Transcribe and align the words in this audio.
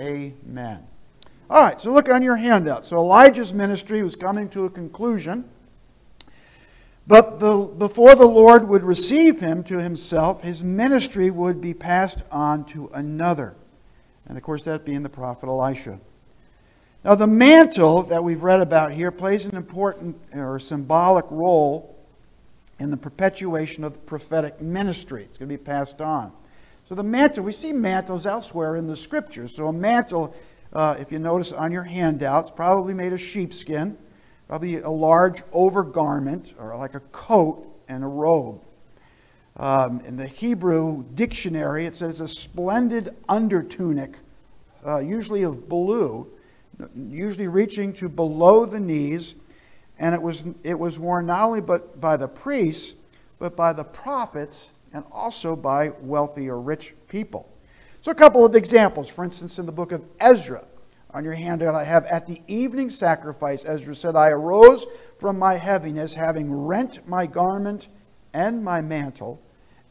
Amen. 0.00 0.86
All 1.50 1.62
right, 1.62 1.80
so 1.80 1.90
look 1.90 2.08
on 2.08 2.22
your 2.22 2.36
handout. 2.36 2.84
So 2.84 2.98
Elijah's 2.98 3.54
ministry 3.54 4.02
was 4.02 4.14
coming 4.14 4.48
to 4.50 4.66
a 4.66 4.70
conclusion. 4.70 5.44
But 7.06 7.40
the, 7.40 7.56
before 7.78 8.14
the 8.14 8.26
Lord 8.26 8.68
would 8.68 8.82
receive 8.82 9.40
him 9.40 9.64
to 9.64 9.78
himself, 9.78 10.42
his 10.42 10.62
ministry 10.62 11.30
would 11.30 11.58
be 11.58 11.72
passed 11.72 12.22
on 12.30 12.66
to 12.66 12.90
another. 12.92 13.54
And 14.28 14.36
of 14.36 14.44
course, 14.44 14.64
that 14.64 14.84
being 14.84 15.02
the 15.02 15.08
prophet 15.08 15.48
Elisha. 15.48 15.98
Now, 17.04 17.14
the 17.14 17.26
mantle 17.26 18.02
that 18.04 18.22
we've 18.22 18.42
read 18.42 18.60
about 18.60 18.92
here 18.92 19.10
plays 19.10 19.46
an 19.46 19.56
important 19.56 20.16
or 20.34 20.58
symbolic 20.58 21.24
role 21.30 21.96
in 22.78 22.90
the 22.90 22.96
perpetuation 22.96 23.84
of 23.84 23.94
the 23.94 23.98
prophetic 24.00 24.60
ministry. 24.60 25.24
It's 25.24 25.38
going 25.38 25.48
to 25.48 25.56
be 25.56 25.62
passed 25.62 26.02
on. 26.02 26.32
So, 26.88 26.94
the 26.94 27.02
mantle, 27.02 27.44
we 27.44 27.52
see 27.52 27.72
mantles 27.74 28.24
elsewhere 28.24 28.76
in 28.76 28.86
the 28.86 28.96
scriptures. 28.96 29.54
So, 29.54 29.66
a 29.66 29.72
mantle, 29.72 30.34
uh, 30.72 30.96
if 30.98 31.12
you 31.12 31.18
notice 31.18 31.52
on 31.52 31.70
your 31.70 31.82
handouts, 31.84 32.50
probably 32.50 32.94
made 32.94 33.12
of 33.12 33.20
sheepskin 33.20 33.98
probably 34.48 34.78
a 34.78 34.90
large 34.90 35.42
overgarment 35.52 36.54
or 36.58 36.74
like 36.74 36.94
a 36.94 37.00
coat 37.00 37.66
and 37.86 38.02
a 38.02 38.06
robe. 38.06 38.62
Um, 39.58 40.00
in 40.06 40.16
the 40.16 40.26
Hebrew 40.26 41.04
dictionary, 41.14 41.84
it 41.84 41.94
says 41.94 42.20
a 42.20 42.28
splendid 42.28 43.14
undertunic, 43.28 44.14
uh, 44.86 44.98
usually 44.98 45.42
of 45.42 45.68
blue, 45.68 46.26
usually 46.96 47.48
reaching 47.48 47.92
to 47.94 48.08
below 48.08 48.64
the 48.64 48.80
knees, 48.80 49.34
and 49.98 50.14
it 50.14 50.22
was, 50.22 50.44
it 50.62 50.78
was 50.78 50.98
worn 50.98 51.26
not 51.26 51.42
only 51.42 51.60
but 51.60 52.00
by 52.00 52.16
the 52.16 52.28
priests, 52.28 52.94
but 53.38 53.54
by 53.54 53.72
the 53.72 53.84
prophets 53.84 54.70
and 54.92 55.04
also 55.10 55.54
by 55.54 55.90
wealthy 56.00 56.48
or 56.48 56.60
rich 56.60 56.94
people. 57.08 57.48
So, 58.00 58.10
a 58.10 58.14
couple 58.14 58.44
of 58.44 58.54
examples. 58.54 59.08
For 59.08 59.24
instance, 59.24 59.58
in 59.58 59.66
the 59.66 59.72
book 59.72 59.92
of 59.92 60.04
Ezra, 60.20 60.64
on 61.10 61.24
your 61.24 61.34
handout, 61.34 61.74
I 61.74 61.84
have 61.84 62.06
at 62.06 62.26
the 62.26 62.40
evening 62.46 62.90
sacrifice, 62.90 63.64
Ezra 63.64 63.94
said, 63.94 64.14
I 64.14 64.28
arose 64.28 64.86
from 65.18 65.38
my 65.38 65.54
heaviness, 65.54 66.14
having 66.14 66.52
rent 66.52 67.06
my 67.08 67.26
garment 67.26 67.88
and 68.34 68.62
my 68.62 68.80
mantle, 68.80 69.42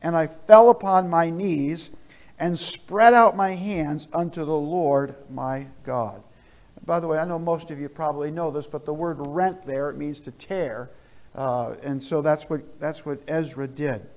and 0.02 0.16
I 0.16 0.28
fell 0.28 0.70
upon 0.70 1.10
my 1.10 1.30
knees 1.30 1.92
and 2.40 2.58
spread 2.58 3.14
out 3.14 3.36
my 3.36 3.50
hands 3.50 4.08
unto 4.14 4.46
the 4.46 4.56
Lord 4.56 5.16
my 5.30 5.68
God. 5.84 6.22
By 6.86 7.00
the 7.00 7.08
way, 7.08 7.18
I 7.18 7.26
know 7.26 7.40
most 7.40 7.72
of 7.72 7.80
you 7.80 7.90
probably 7.90 8.32
know 8.32 8.52
this, 8.52 8.68
but 8.68 8.86
the 8.86 8.94
word 8.94 9.18
rent 9.20 9.66
there, 9.66 9.90
it 9.90 9.98
means 9.98 10.22
to 10.22 10.32
tear. 10.32 10.92
Uh, 11.36 11.76
and 11.84 12.02
so 12.02 12.22
that's 12.22 12.50
what, 12.50 12.80
that's 12.80 13.06
what 13.06 13.20
Ezra 13.28 13.68
did. 13.68 14.08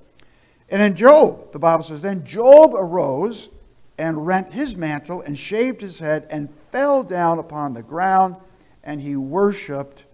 And 0.71 0.81
in 0.81 0.95
Job, 0.95 1.51
the 1.51 1.59
Bible 1.59 1.83
says, 1.83 2.01
Then 2.01 2.25
Job 2.25 2.73
arose 2.73 3.49
and 3.97 4.25
rent 4.25 4.53
his 4.53 4.75
mantle 4.75 5.21
and 5.21 5.37
shaved 5.37 5.81
his 5.81 5.99
head 5.99 6.25
and 6.29 6.49
fell 6.71 7.03
down 7.03 7.37
upon 7.39 7.73
the 7.73 7.83
ground 7.83 8.37
and 8.83 9.01
he 9.01 9.15
worshiped 9.15 10.05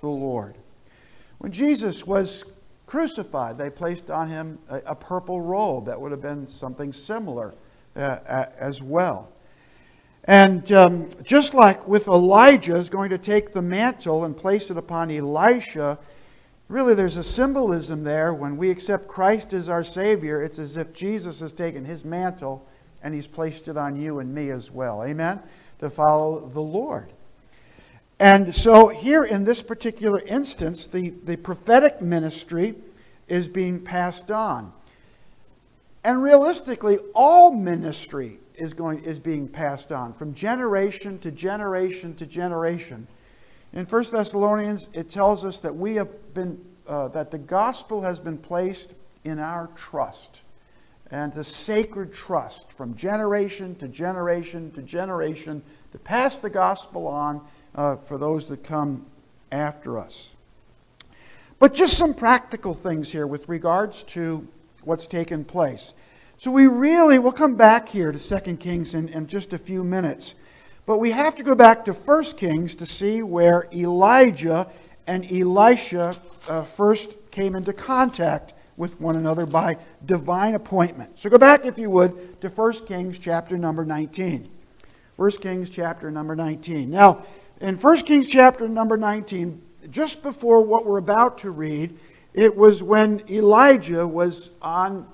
the 0.00 0.08
Lord. 0.08 0.56
When 1.38 1.50
Jesus 1.50 2.06
was 2.06 2.44
crucified, 2.86 3.58
they 3.58 3.70
placed 3.70 4.10
on 4.10 4.28
him 4.28 4.58
a, 4.68 4.76
a 4.86 4.94
purple 4.94 5.40
robe. 5.40 5.86
That 5.86 6.00
would 6.00 6.12
have 6.12 6.22
been 6.22 6.46
something 6.46 6.92
similar 6.92 7.54
uh, 7.96 8.46
as 8.58 8.82
well. 8.82 9.32
And 10.24 10.70
um, 10.72 11.08
just 11.22 11.54
like 11.54 11.88
with 11.88 12.06
Elijah 12.06 12.76
is 12.76 12.90
going 12.90 13.10
to 13.10 13.18
take 13.18 13.52
the 13.52 13.62
mantle 13.62 14.24
and 14.24 14.36
place 14.36 14.70
it 14.70 14.76
upon 14.76 15.10
Elisha, 15.10 15.98
really 16.68 16.94
there's 16.94 17.16
a 17.16 17.24
symbolism 17.24 18.04
there. 18.04 18.32
When 18.32 18.56
we 18.56 18.70
accept 18.70 19.08
Christ 19.08 19.52
as 19.52 19.68
our 19.68 19.84
Savior, 19.84 20.42
it's 20.42 20.58
as 20.58 20.76
if 20.76 20.92
Jesus 20.92 21.40
has 21.40 21.52
taken 21.52 21.84
his 21.84 22.04
mantle 22.04 22.66
and 23.02 23.14
he's 23.14 23.26
placed 23.26 23.68
it 23.68 23.76
on 23.76 24.00
you 24.00 24.18
and 24.18 24.34
me 24.34 24.50
as 24.50 24.70
well. 24.70 25.04
Amen? 25.04 25.40
to 25.78 25.90
follow 25.90 26.48
the 26.48 26.60
Lord. 26.60 27.12
And 28.20 28.54
so, 28.54 28.88
here 28.88 29.24
in 29.24 29.44
this 29.44 29.62
particular 29.62 30.20
instance, 30.20 30.88
the, 30.88 31.10
the 31.10 31.36
prophetic 31.36 32.02
ministry 32.02 32.74
is 33.28 33.48
being 33.48 33.80
passed 33.80 34.30
on. 34.30 34.72
And 36.02 36.22
realistically, 36.22 36.98
all 37.14 37.52
ministry 37.52 38.40
is, 38.56 38.74
going, 38.74 39.04
is 39.04 39.20
being 39.20 39.46
passed 39.46 39.92
on 39.92 40.12
from 40.12 40.34
generation 40.34 41.18
to 41.20 41.30
generation 41.30 42.14
to 42.16 42.26
generation. 42.26 43.06
In 43.72 43.84
1 43.84 44.04
Thessalonians, 44.10 44.88
it 44.92 45.10
tells 45.10 45.44
us 45.44 45.60
that 45.60 45.74
we 45.74 45.96
have 45.96 46.34
been, 46.34 46.58
uh, 46.86 47.08
that 47.08 47.30
the 47.30 47.38
gospel 47.38 48.02
has 48.02 48.18
been 48.18 48.38
placed 48.38 48.94
in 49.24 49.38
our 49.38 49.68
trust 49.76 50.40
and 51.10 51.32
the 51.32 51.44
sacred 51.44 52.12
trust 52.12 52.72
from 52.72 52.94
generation 52.94 53.74
to 53.76 53.88
generation 53.88 54.70
to 54.72 54.82
generation 54.82 55.62
to 55.92 55.98
pass 55.98 56.38
the 56.38 56.50
gospel 56.50 57.06
on 57.06 57.40
uh, 57.74 57.96
for 57.96 58.18
those 58.18 58.48
that 58.48 58.62
come 58.62 59.06
after 59.50 59.98
us. 59.98 60.30
But 61.58 61.74
just 61.74 61.96
some 61.96 62.14
practical 62.14 62.74
things 62.74 63.10
here 63.10 63.26
with 63.26 63.48
regards 63.48 64.02
to 64.04 64.46
what's 64.84 65.06
taken 65.06 65.44
place. 65.44 65.94
So 66.36 66.50
we 66.50 66.66
really, 66.66 67.18
we'll 67.18 67.32
come 67.32 67.56
back 67.56 67.88
here 67.88 68.12
to 68.12 68.40
2 68.40 68.56
Kings 68.58 68.94
in, 68.94 69.08
in 69.08 69.26
just 69.26 69.52
a 69.52 69.58
few 69.58 69.82
minutes. 69.82 70.34
But 70.88 71.00
we 71.00 71.10
have 71.10 71.34
to 71.34 71.42
go 71.42 71.54
back 71.54 71.84
to 71.84 71.92
1 71.92 72.24
Kings 72.38 72.74
to 72.76 72.86
see 72.86 73.22
where 73.22 73.68
Elijah 73.74 74.66
and 75.06 75.30
Elisha 75.30 76.16
uh, 76.48 76.62
first 76.62 77.14
came 77.30 77.54
into 77.54 77.74
contact 77.74 78.54
with 78.78 78.98
one 78.98 79.14
another 79.14 79.44
by 79.44 79.76
divine 80.06 80.54
appointment. 80.54 81.18
So 81.18 81.28
go 81.28 81.36
back, 81.36 81.66
if 81.66 81.76
you 81.76 81.90
would, 81.90 82.40
to 82.40 82.48
1 82.48 82.86
Kings 82.86 83.18
chapter 83.18 83.58
number 83.58 83.84
19. 83.84 84.48
1 85.16 85.30
Kings 85.32 85.68
chapter 85.68 86.10
number 86.10 86.34
19. 86.34 86.88
Now, 86.88 87.22
in 87.60 87.76
1 87.76 87.96
Kings 88.06 88.30
chapter 88.30 88.66
number 88.66 88.96
19, 88.96 89.60
just 89.90 90.22
before 90.22 90.62
what 90.62 90.86
we're 90.86 90.96
about 90.96 91.36
to 91.38 91.50
read, 91.50 91.98
it 92.32 92.56
was 92.56 92.82
when 92.82 93.22
Elijah 93.28 94.08
was 94.08 94.52
on 94.62 95.06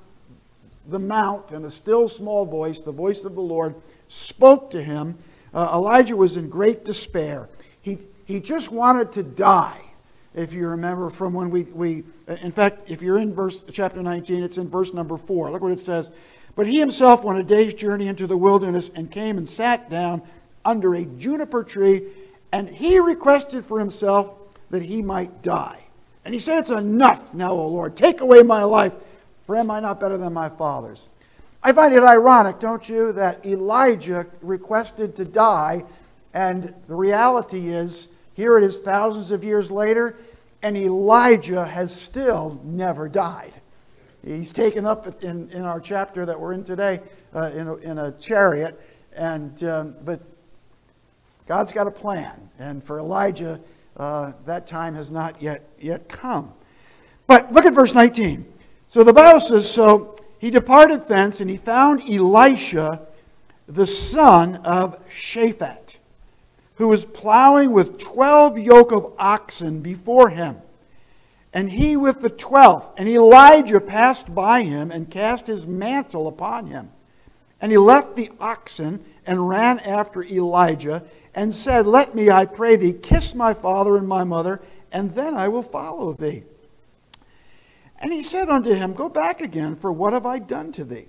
the 0.86 1.00
mount 1.00 1.50
and 1.50 1.64
a 1.64 1.70
still 1.72 2.08
small 2.08 2.46
voice, 2.46 2.80
the 2.80 2.92
voice 2.92 3.24
of 3.24 3.34
the 3.34 3.41
Lord, 3.41 3.74
spoke 4.06 4.70
to 4.70 4.80
him. 4.80 5.18
Uh, 5.54 5.70
Elijah 5.72 6.16
was 6.16 6.37
in 6.37 6.48
great 6.48 6.84
despair. 6.84 7.48
He, 7.81 7.98
he 8.25 8.41
just 8.41 8.72
wanted 8.72 9.12
to 9.12 9.22
die 9.22 9.81
if 10.34 10.53
you 10.53 10.69
remember 10.69 11.10
from 11.10 11.32
when 11.32 11.48
we, 11.48 11.62
we 11.62 12.03
in 12.26 12.50
fact, 12.50 12.91
if 12.91 13.03
you're 13.03 13.19
in 13.19 13.32
verse 13.32 13.62
chapter 13.70 14.03
19, 14.03 14.42
it's 14.42 14.59
in 14.59 14.69
verse 14.69 14.92
number 14.92 15.16
4. 15.16 15.53
Look 15.53 15.62
what 15.62 15.72
it 15.72 15.78
says. 15.78 16.10
But 16.56 16.66
he 16.66 16.81
himself 16.81 17.25
went 17.25 17.38
a 17.38 17.44
day's 17.44 17.75
journey 17.75 18.09
into 18.09 18.26
the 18.26 18.37
wilderness 18.37 18.91
and 18.94 19.10
came 19.10 19.38
and 19.38 19.47
sat 19.47 19.88
down 19.91 20.22
under 20.65 20.94
a 20.94 21.04
juniper 21.04 21.62
tree, 21.62 22.03
and 22.53 22.69
he 22.69 22.98
requested 22.98 23.65
for 23.65 23.78
himself 23.78 24.32
that 24.71 24.82
he 24.82 25.03
might 25.03 25.42
die. 25.42 25.81
And 26.25 26.32
he 26.32 26.41
said, 26.41 26.59
It's 26.59 26.71
enough 26.71 27.34
now, 27.34 27.53
O 27.53 27.69
Lord. 27.69 27.97
Take 27.97 28.21
away 28.21 28.42
my 28.42 28.65
life, 28.65 28.92
for 29.44 29.56
am 29.56 29.71
I 29.71 29.81
not 29.81 30.00
better 30.00 30.16
than 30.16 30.32
my 30.32 30.48
fathers? 30.48 31.09
I 31.66 31.72
find 31.72 31.94
it 31.94 32.02
ironic, 32.02 32.60
don't 32.60 32.86
you, 32.86 33.12
that 33.12 33.47
Elijah 33.47 34.26
requested 34.42 35.16
to 35.16 35.25
die, 35.25 35.82
and 36.34 36.75
the 36.88 36.94
reality 36.94 37.70
is 37.70 38.08
here 38.34 38.58
it 38.58 38.64
is 38.64 38.80
thousands 38.80 39.30
of 39.30 39.42
years 39.42 39.70
later, 39.70 40.19
and 40.62 40.76
Elijah 40.76 41.64
has 41.64 41.94
still 41.94 42.60
never 42.64 43.08
died. 43.08 43.54
He's 44.22 44.53
taken 44.53 44.84
up 44.84 45.24
in, 45.24 45.48
in 45.53 45.62
our 45.62 45.80
chapter 45.80 46.26
that 46.26 46.38
we're 46.38 46.53
in 46.53 46.64
today 46.64 47.00
uh, 47.34 47.50
in, 47.54 47.66
a, 47.66 47.74
in 47.76 47.97
a 47.97 48.12
chariot, 48.12 48.78
and, 49.16 49.64
um, 49.64 49.94
but 50.04 50.20
God's 51.47 51.72
got 51.72 51.86
a 51.86 51.91
plan. 51.91 52.50
And 52.58 52.84
for 52.84 52.98
Elijah, 52.98 53.58
uh, 53.97 54.32
that 54.44 54.66
time 54.66 54.94
has 54.97 55.10
not 55.10 55.41
yet, 55.41 55.66
yet 55.80 56.10
come. 56.10 56.53
But 57.26 57.53
look 57.53 57.64
at 57.64 57.72
verse 57.72 57.94
19. 57.94 58.44
So 58.86 59.03
the 59.03 59.14
Bible 59.14 59.41
says, 59.41 59.70
So 59.70 60.16
he 60.39 60.50
departed 60.50 61.09
thence, 61.09 61.41
and 61.41 61.49
he 61.49 61.56
found 61.56 62.09
Elisha, 62.09 63.06
the 63.67 63.87
son 63.87 64.56
of 64.56 64.99
Shaphat 65.09 65.97
who 66.77 66.89
was 66.89 67.04
plowing 67.04 67.72
with 67.72 67.98
twelve 67.98 68.59
yoke 68.59 68.92
of 68.92 69.13
oxen 69.19 69.81
before 69.81 70.31
him, 70.31 70.60
and 71.53 71.71
he 71.71 71.97
with 71.97 72.21
the 72.21 72.31
twelfth. 72.31 72.92
And 72.97 73.09
Elijah 73.09 73.81
passed 73.81 74.34
by 74.34 74.63
him 74.63 74.91
and 74.91 75.10
cast 75.10 75.47
his 75.47 75.66
mantle 75.66 76.27
upon 76.27 76.66
him. 76.66 76.91
And 77.60 77.71
he 77.71 77.78
left 77.78 78.16
the 78.16 78.30
oxen 78.41 79.04
and 79.25 79.48
ran 79.48 79.78
after 79.80 80.25
Elijah 80.25 81.04
and 81.34 81.54
said, 81.54 81.87
Let 81.87 82.15
me, 82.15 82.28
I 82.28 82.45
pray 82.45 82.75
thee, 82.75 82.92
kiss 82.92 83.34
my 83.34 83.54
father 83.54 83.97
and 83.97 84.09
my 84.09 84.25
mother, 84.25 84.60
and 84.91 85.13
then 85.13 85.34
I 85.34 85.47
will 85.48 85.63
follow 85.63 86.13
thee. 86.13 86.42
And 88.04 88.12
he 88.12 88.22
said 88.22 88.51
unto 88.51 88.74
him, 88.74 88.92
Go 88.92 89.09
back 89.09 89.41
again, 89.41 89.77
for 89.77 89.91
what 89.91 90.12
have 90.12 90.27
I 90.27 90.39
done 90.39 90.72
to 90.72 90.84
thee? 90.84 91.06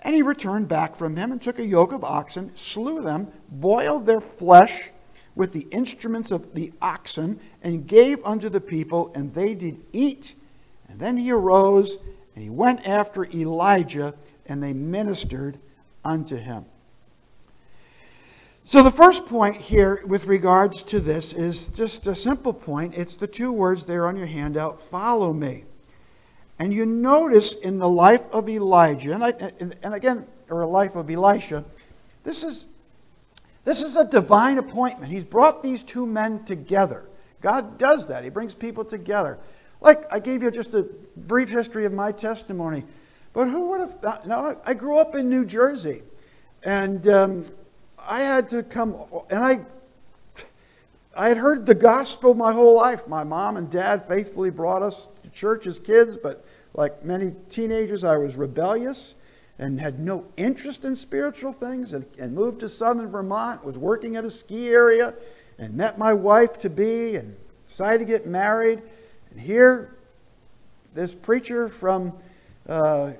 And 0.00 0.14
he 0.14 0.22
returned 0.22 0.68
back 0.68 0.96
from 0.96 1.16
him 1.16 1.30
and 1.30 1.40
took 1.40 1.58
a 1.58 1.66
yoke 1.66 1.92
of 1.92 2.02
oxen, 2.02 2.50
slew 2.56 3.02
them, 3.02 3.28
boiled 3.50 4.06
their 4.06 4.22
flesh 4.22 4.90
with 5.34 5.52
the 5.52 5.66
instruments 5.70 6.30
of 6.30 6.54
the 6.54 6.72
oxen, 6.80 7.38
and 7.60 7.86
gave 7.86 8.24
unto 8.24 8.48
the 8.48 8.62
people, 8.62 9.12
and 9.14 9.34
they 9.34 9.54
did 9.54 9.84
eat. 9.92 10.34
And 10.88 10.98
then 10.98 11.18
he 11.18 11.30
arose, 11.30 11.98
and 12.34 12.42
he 12.42 12.48
went 12.48 12.88
after 12.88 13.26
Elijah, 13.26 14.14
and 14.46 14.62
they 14.62 14.72
ministered 14.72 15.58
unto 16.06 16.36
him. 16.36 16.64
So, 18.64 18.82
the 18.82 18.90
first 18.90 19.26
point 19.26 19.56
here 19.56 20.02
with 20.06 20.26
regards 20.26 20.84
to 20.84 21.00
this 21.00 21.34
is 21.34 21.68
just 21.68 22.06
a 22.06 22.14
simple 22.14 22.54
point. 22.54 22.96
It's 22.96 23.14
the 23.14 23.26
two 23.26 23.52
words 23.52 23.84
there 23.84 24.06
on 24.06 24.16
your 24.16 24.24
handout 24.24 24.80
follow 24.80 25.34
me. 25.34 25.64
And 26.58 26.72
you 26.72 26.86
notice 26.86 27.54
in 27.54 27.78
the 27.78 27.88
life 27.88 28.22
of 28.32 28.48
Elijah, 28.48 29.12
and, 29.12 29.24
I, 29.24 29.32
and 29.82 29.94
again, 29.94 30.26
or 30.48 30.60
the 30.60 30.66
life 30.66 30.94
of 30.94 31.10
Elisha, 31.10 31.64
this 32.22 32.44
is, 32.44 32.66
this 33.64 33.82
is 33.82 33.96
a 33.96 34.04
divine 34.04 34.58
appointment. 34.58 35.10
He's 35.10 35.24
brought 35.24 35.62
these 35.62 35.82
two 35.82 36.06
men 36.06 36.44
together. 36.44 37.04
God 37.40 37.76
does 37.76 38.06
that, 38.06 38.24
He 38.24 38.30
brings 38.30 38.54
people 38.54 38.84
together. 38.84 39.38
Like 39.80 40.04
I 40.12 40.18
gave 40.18 40.42
you 40.42 40.50
just 40.50 40.74
a 40.74 40.86
brief 41.16 41.48
history 41.48 41.84
of 41.84 41.92
my 41.92 42.12
testimony. 42.12 42.84
But 43.34 43.48
who 43.48 43.70
would 43.70 43.80
have 43.80 44.00
thought? 44.00 44.26
Now, 44.26 44.56
I 44.64 44.74
grew 44.74 44.96
up 44.96 45.16
in 45.16 45.28
New 45.28 45.44
Jersey, 45.44 46.02
and 46.62 47.06
um, 47.08 47.44
I 47.98 48.20
had 48.20 48.48
to 48.50 48.62
come, 48.62 48.96
and 49.28 49.44
I, 49.44 49.60
I 51.16 51.28
had 51.28 51.36
heard 51.36 51.66
the 51.66 51.74
gospel 51.74 52.34
my 52.34 52.52
whole 52.52 52.76
life. 52.76 53.08
My 53.08 53.24
mom 53.24 53.56
and 53.56 53.68
dad 53.68 54.06
faithfully 54.06 54.50
brought 54.50 54.82
us 54.82 55.08
church 55.34 55.66
as 55.66 55.78
kids, 55.78 56.16
but 56.16 56.44
like 56.74 57.04
many 57.04 57.32
teenagers, 57.50 58.04
I 58.04 58.16
was 58.16 58.36
rebellious 58.36 59.14
and 59.58 59.80
had 59.80 60.00
no 60.00 60.26
interest 60.36 60.84
in 60.84 60.96
spiritual 60.96 61.52
things 61.52 61.92
and, 61.92 62.04
and 62.18 62.34
moved 62.34 62.60
to 62.60 62.68
southern 62.68 63.08
Vermont, 63.08 63.64
was 63.64 63.78
working 63.78 64.16
at 64.16 64.24
a 64.24 64.30
ski 64.30 64.68
area, 64.68 65.14
and 65.58 65.74
met 65.74 65.96
my 65.98 66.12
wife 66.12 66.58
to 66.58 66.70
be, 66.70 67.14
and 67.14 67.36
decided 67.68 67.98
to 67.98 68.04
get 68.04 68.26
married. 68.26 68.82
And 69.30 69.40
here, 69.40 69.96
this 70.94 71.14
preacher 71.14 71.68
from 71.68 72.12
uh, 72.68 73.12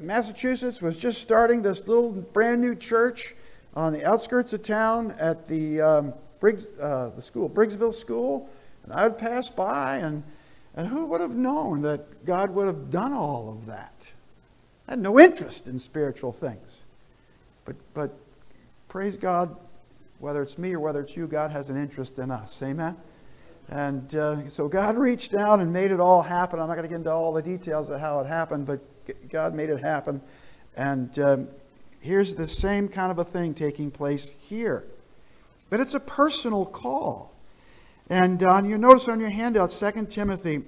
Massachusetts 0.00 0.80
was 0.80 0.98
just 0.98 1.20
starting 1.20 1.60
this 1.60 1.86
little 1.86 2.12
brand 2.12 2.60
new 2.62 2.74
church 2.74 3.34
on 3.74 3.92
the 3.92 4.04
outskirts 4.04 4.52
of 4.54 4.62
town 4.62 5.14
at 5.18 5.46
the 5.46 5.80
um, 5.80 6.14
Briggs, 6.40 6.66
uh, 6.80 7.10
the 7.14 7.22
school, 7.22 7.50
Briggsville 7.50 7.94
School. 7.94 8.48
And 8.84 8.92
I 8.92 9.06
would 9.06 9.18
pass 9.18 9.50
by, 9.50 9.96
and, 9.96 10.22
and 10.76 10.88
who 10.88 11.06
would 11.06 11.20
have 11.20 11.34
known 11.34 11.82
that 11.82 12.24
God 12.24 12.50
would 12.50 12.66
have 12.66 12.90
done 12.90 13.12
all 13.12 13.48
of 13.48 13.66
that? 13.66 14.12
I 14.88 14.92
had 14.92 14.98
no 14.98 15.18
interest 15.18 15.66
in 15.66 15.78
spiritual 15.78 16.32
things. 16.32 16.82
But, 17.64 17.76
but 17.94 18.14
praise 18.88 19.16
God, 19.16 19.56
whether 20.18 20.42
it's 20.42 20.58
me 20.58 20.74
or 20.74 20.80
whether 20.80 21.00
it's 21.00 21.16
you, 21.16 21.26
God 21.26 21.50
has 21.50 21.70
an 21.70 21.76
interest 21.76 22.18
in 22.18 22.30
us. 22.30 22.60
Amen? 22.62 22.96
And 23.68 24.14
uh, 24.14 24.48
so 24.48 24.68
God 24.68 24.96
reached 24.96 25.32
down 25.32 25.60
and 25.60 25.72
made 25.72 25.90
it 25.90 26.00
all 26.00 26.22
happen. 26.22 26.58
I'm 26.58 26.68
not 26.68 26.74
going 26.74 26.84
to 26.84 26.88
get 26.88 26.96
into 26.96 27.10
all 27.10 27.32
the 27.32 27.42
details 27.42 27.88
of 27.88 28.00
how 28.00 28.20
it 28.20 28.26
happened, 28.26 28.66
but 28.66 28.80
God 29.30 29.54
made 29.54 29.70
it 29.70 29.80
happen. 29.80 30.20
And 30.76 31.18
um, 31.18 31.48
here's 32.00 32.34
the 32.34 32.48
same 32.48 32.88
kind 32.88 33.10
of 33.10 33.18
a 33.18 33.24
thing 33.24 33.54
taking 33.54 33.90
place 33.90 34.28
here. 34.48 34.84
But 35.70 35.80
it's 35.80 35.94
a 35.94 36.00
personal 36.00 36.66
call. 36.66 37.33
And 38.10 38.42
uh, 38.42 38.62
you 38.64 38.78
notice 38.78 39.08
on 39.08 39.20
your 39.20 39.30
handout, 39.30 39.70
2 39.70 40.06
Timothy 40.06 40.62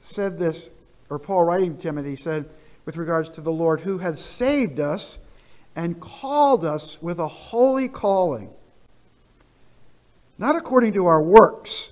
said 0.00 0.38
this, 0.38 0.70
or 1.08 1.18
Paul 1.18 1.44
writing 1.44 1.76
to 1.76 1.82
Timothy 1.82 2.16
said, 2.16 2.48
with 2.84 2.96
regards 2.96 3.30
to 3.30 3.40
the 3.40 3.52
Lord, 3.52 3.80
who 3.80 3.98
has 3.98 4.20
saved 4.20 4.80
us 4.80 5.18
and 5.76 6.00
called 6.00 6.64
us 6.64 7.00
with 7.00 7.18
a 7.18 7.28
holy 7.28 7.88
calling, 7.88 8.50
not 10.38 10.56
according 10.56 10.92
to 10.94 11.06
our 11.06 11.22
works 11.22 11.90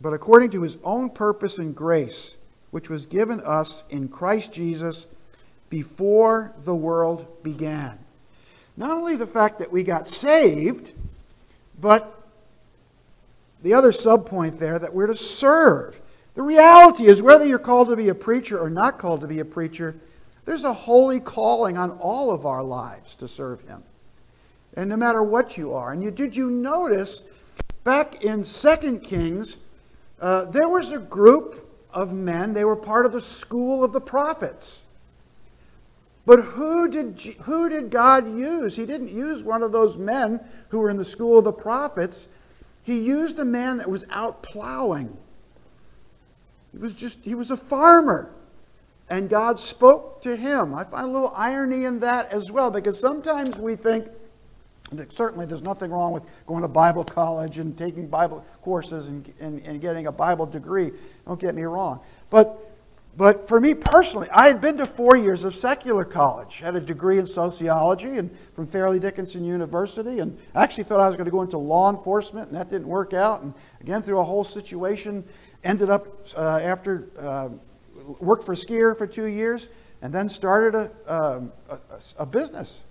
but 0.00 0.12
according 0.12 0.50
to 0.50 0.62
his 0.62 0.78
own 0.84 1.10
purpose 1.10 1.58
and 1.58 1.74
grace, 1.74 2.36
which 2.70 2.88
was 2.88 3.06
given 3.06 3.40
us 3.40 3.84
in 3.90 4.08
Christ 4.08 4.52
Jesus 4.52 5.06
before 5.70 6.54
the 6.64 6.74
world 6.74 7.26
began. 7.42 7.98
Not 8.76 8.90
only 8.90 9.16
the 9.16 9.26
fact 9.26 9.58
that 9.58 9.72
we 9.72 9.82
got 9.82 10.06
saved, 10.06 10.92
but 11.80 12.17
the 13.62 13.74
other 13.74 13.90
subpoint 13.90 14.58
there 14.58 14.78
that 14.78 14.92
we're 14.92 15.06
to 15.06 15.16
serve. 15.16 16.00
The 16.34 16.42
reality 16.42 17.06
is, 17.06 17.20
whether 17.20 17.46
you're 17.46 17.58
called 17.58 17.88
to 17.88 17.96
be 17.96 18.08
a 18.08 18.14
preacher 18.14 18.58
or 18.58 18.70
not 18.70 18.98
called 18.98 19.20
to 19.22 19.26
be 19.26 19.40
a 19.40 19.44
preacher, 19.44 19.96
there's 20.44 20.64
a 20.64 20.72
holy 20.72 21.20
calling 21.20 21.76
on 21.76 21.90
all 21.98 22.30
of 22.30 22.46
our 22.46 22.62
lives 22.62 23.16
to 23.16 23.28
serve 23.28 23.60
Him. 23.62 23.82
And 24.74 24.88
no 24.88 24.96
matter 24.96 25.22
what 25.22 25.56
you 25.56 25.74
are. 25.74 25.92
And 25.92 26.02
you, 26.02 26.10
did 26.10 26.36
you 26.36 26.50
notice 26.50 27.24
back 27.84 28.24
in 28.24 28.44
2 28.44 29.00
Kings 29.00 29.56
uh, 30.20 30.44
there 30.46 30.68
was 30.68 30.92
a 30.92 30.98
group 30.98 31.68
of 31.92 32.12
men, 32.12 32.52
they 32.52 32.64
were 32.64 32.76
part 32.76 33.06
of 33.06 33.12
the 33.12 33.20
school 33.20 33.82
of 33.82 33.92
the 33.92 34.00
prophets. 34.00 34.82
But 36.26 36.40
who 36.40 36.88
did, 36.88 37.18
who 37.42 37.68
did 37.70 37.90
God 37.90 38.30
use? 38.36 38.76
He 38.76 38.84
didn't 38.84 39.10
use 39.10 39.42
one 39.42 39.62
of 39.62 39.72
those 39.72 39.96
men 39.96 40.40
who 40.68 40.78
were 40.78 40.90
in 40.90 40.98
the 40.98 41.04
school 41.04 41.38
of 41.38 41.44
the 41.44 41.52
prophets. 41.52 42.28
He 42.88 43.00
used 43.00 43.38
a 43.38 43.44
man 43.44 43.76
that 43.76 43.90
was 43.90 44.06
out 44.08 44.42
plowing. 44.42 45.14
He 46.72 46.78
was 46.78 46.94
just, 46.94 47.18
he 47.22 47.34
was 47.34 47.50
a 47.50 47.56
farmer. 47.56 48.30
And 49.10 49.28
God 49.28 49.58
spoke 49.58 50.22
to 50.22 50.34
him. 50.34 50.74
I 50.74 50.84
find 50.84 51.04
a 51.04 51.10
little 51.10 51.34
irony 51.36 51.84
in 51.84 52.00
that 52.00 52.32
as 52.32 52.50
well, 52.50 52.70
because 52.70 52.98
sometimes 52.98 53.58
we 53.58 53.76
think, 53.76 54.08
Certainly, 55.10 55.44
there's 55.44 55.60
nothing 55.60 55.90
wrong 55.90 56.12
with 56.12 56.22
going 56.46 56.62
to 56.62 56.68
Bible 56.68 57.04
college 57.04 57.58
and 57.58 57.76
taking 57.76 58.06
Bible 58.06 58.42
courses 58.62 59.08
and, 59.08 59.30
and, 59.38 59.60
and, 59.66 59.82
getting 59.82 60.06
a 60.06 60.12
Bible 60.12 60.46
degree. 60.46 60.92
Don't 61.26 61.38
get 61.38 61.54
me 61.54 61.64
wrong. 61.64 62.00
But, 62.30 62.67
but 63.18 63.46
for 63.46 63.60
me 63.60 63.74
personally, 63.74 64.30
I 64.30 64.46
had 64.46 64.62
been 64.62 64.78
to 64.78 64.86
four 64.86 65.14
years 65.14 65.44
of 65.44 65.54
secular 65.54 66.06
college, 66.06 66.60
had 66.60 66.74
a 66.74 66.80
degree 66.80 67.18
in 67.18 67.26
sociology 67.26 68.16
and 68.16 68.30
from 68.54 68.66
Fairleigh 68.66 69.00
Dickinson 69.00 69.44
University, 69.44 70.20
and 70.20 70.38
I 70.54 70.62
actually 70.62 70.84
thought 70.84 71.00
I 71.00 71.08
was 71.08 71.16
going 71.16 71.26
to 71.26 71.30
go 71.30 71.42
into 71.42 71.58
law 71.58 71.90
enforcement, 71.90 72.48
and 72.48 72.56
that 72.56 72.70
didn't 72.70 72.88
work 72.88 73.12
out. 73.12 73.42
And 73.42 73.52
again, 73.82 74.00
through 74.00 74.20
a 74.20 74.24
whole 74.24 74.44
situation, 74.44 75.22
ended 75.64 75.90
up 75.90 76.06
uh, 76.34 76.60
after 76.62 77.10
uh, 77.18 77.50
worked 78.20 78.44
for 78.44 78.54
Skier 78.54 78.96
for 78.96 79.06
two 79.06 79.26
years, 79.26 79.68
and 80.00 80.14
then 80.14 80.30
started 80.30 80.74
a, 80.74 81.12
um, 81.12 81.52
a, 81.68 81.78
a 82.20 82.24
business 82.24 82.84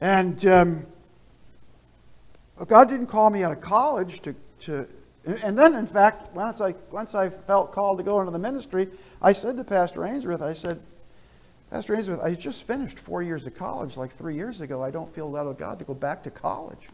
and 0.00 0.44
um, 0.46 0.86
God 2.66 2.88
didn't 2.88 3.06
call 3.06 3.30
me 3.30 3.42
out 3.42 3.52
of 3.52 3.60
college 3.60 4.20
to, 4.20 4.34
to 4.60 4.86
and 5.26 5.58
then, 5.58 5.74
in 5.74 5.86
fact, 5.86 6.32
once 6.34 6.60
I, 6.60 6.74
once 6.90 7.14
I 7.14 7.28
felt 7.28 7.72
called 7.72 7.98
to 7.98 8.04
go 8.04 8.20
into 8.20 8.32
the 8.32 8.38
ministry, 8.38 8.88
I 9.20 9.32
said 9.32 9.56
to 9.56 9.64
Pastor 9.64 10.04
Ainsworth, 10.04 10.42
I 10.42 10.52
said, 10.52 10.80
Pastor 11.70 11.96
Ainsworth, 11.96 12.22
I 12.22 12.34
just 12.34 12.66
finished 12.66 12.98
four 12.98 13.22
years 13.22 13.46
of 13.46 13.54
college 13.56 13.96
like 13.96 14.12
three 14.12 14.36
years 14.36 14.60
ago. 14.60 14.82
I 14.82 14.90
don't 14.90 15.10
feel 15.10 15.30
led 15.30 15.46
of 15.46 15.58
God 15.58 15.78
to 15.80 15.84
go 15.84 15.94
back 15.94 16.22
to 16.24 16.30
college. 16.30 16.88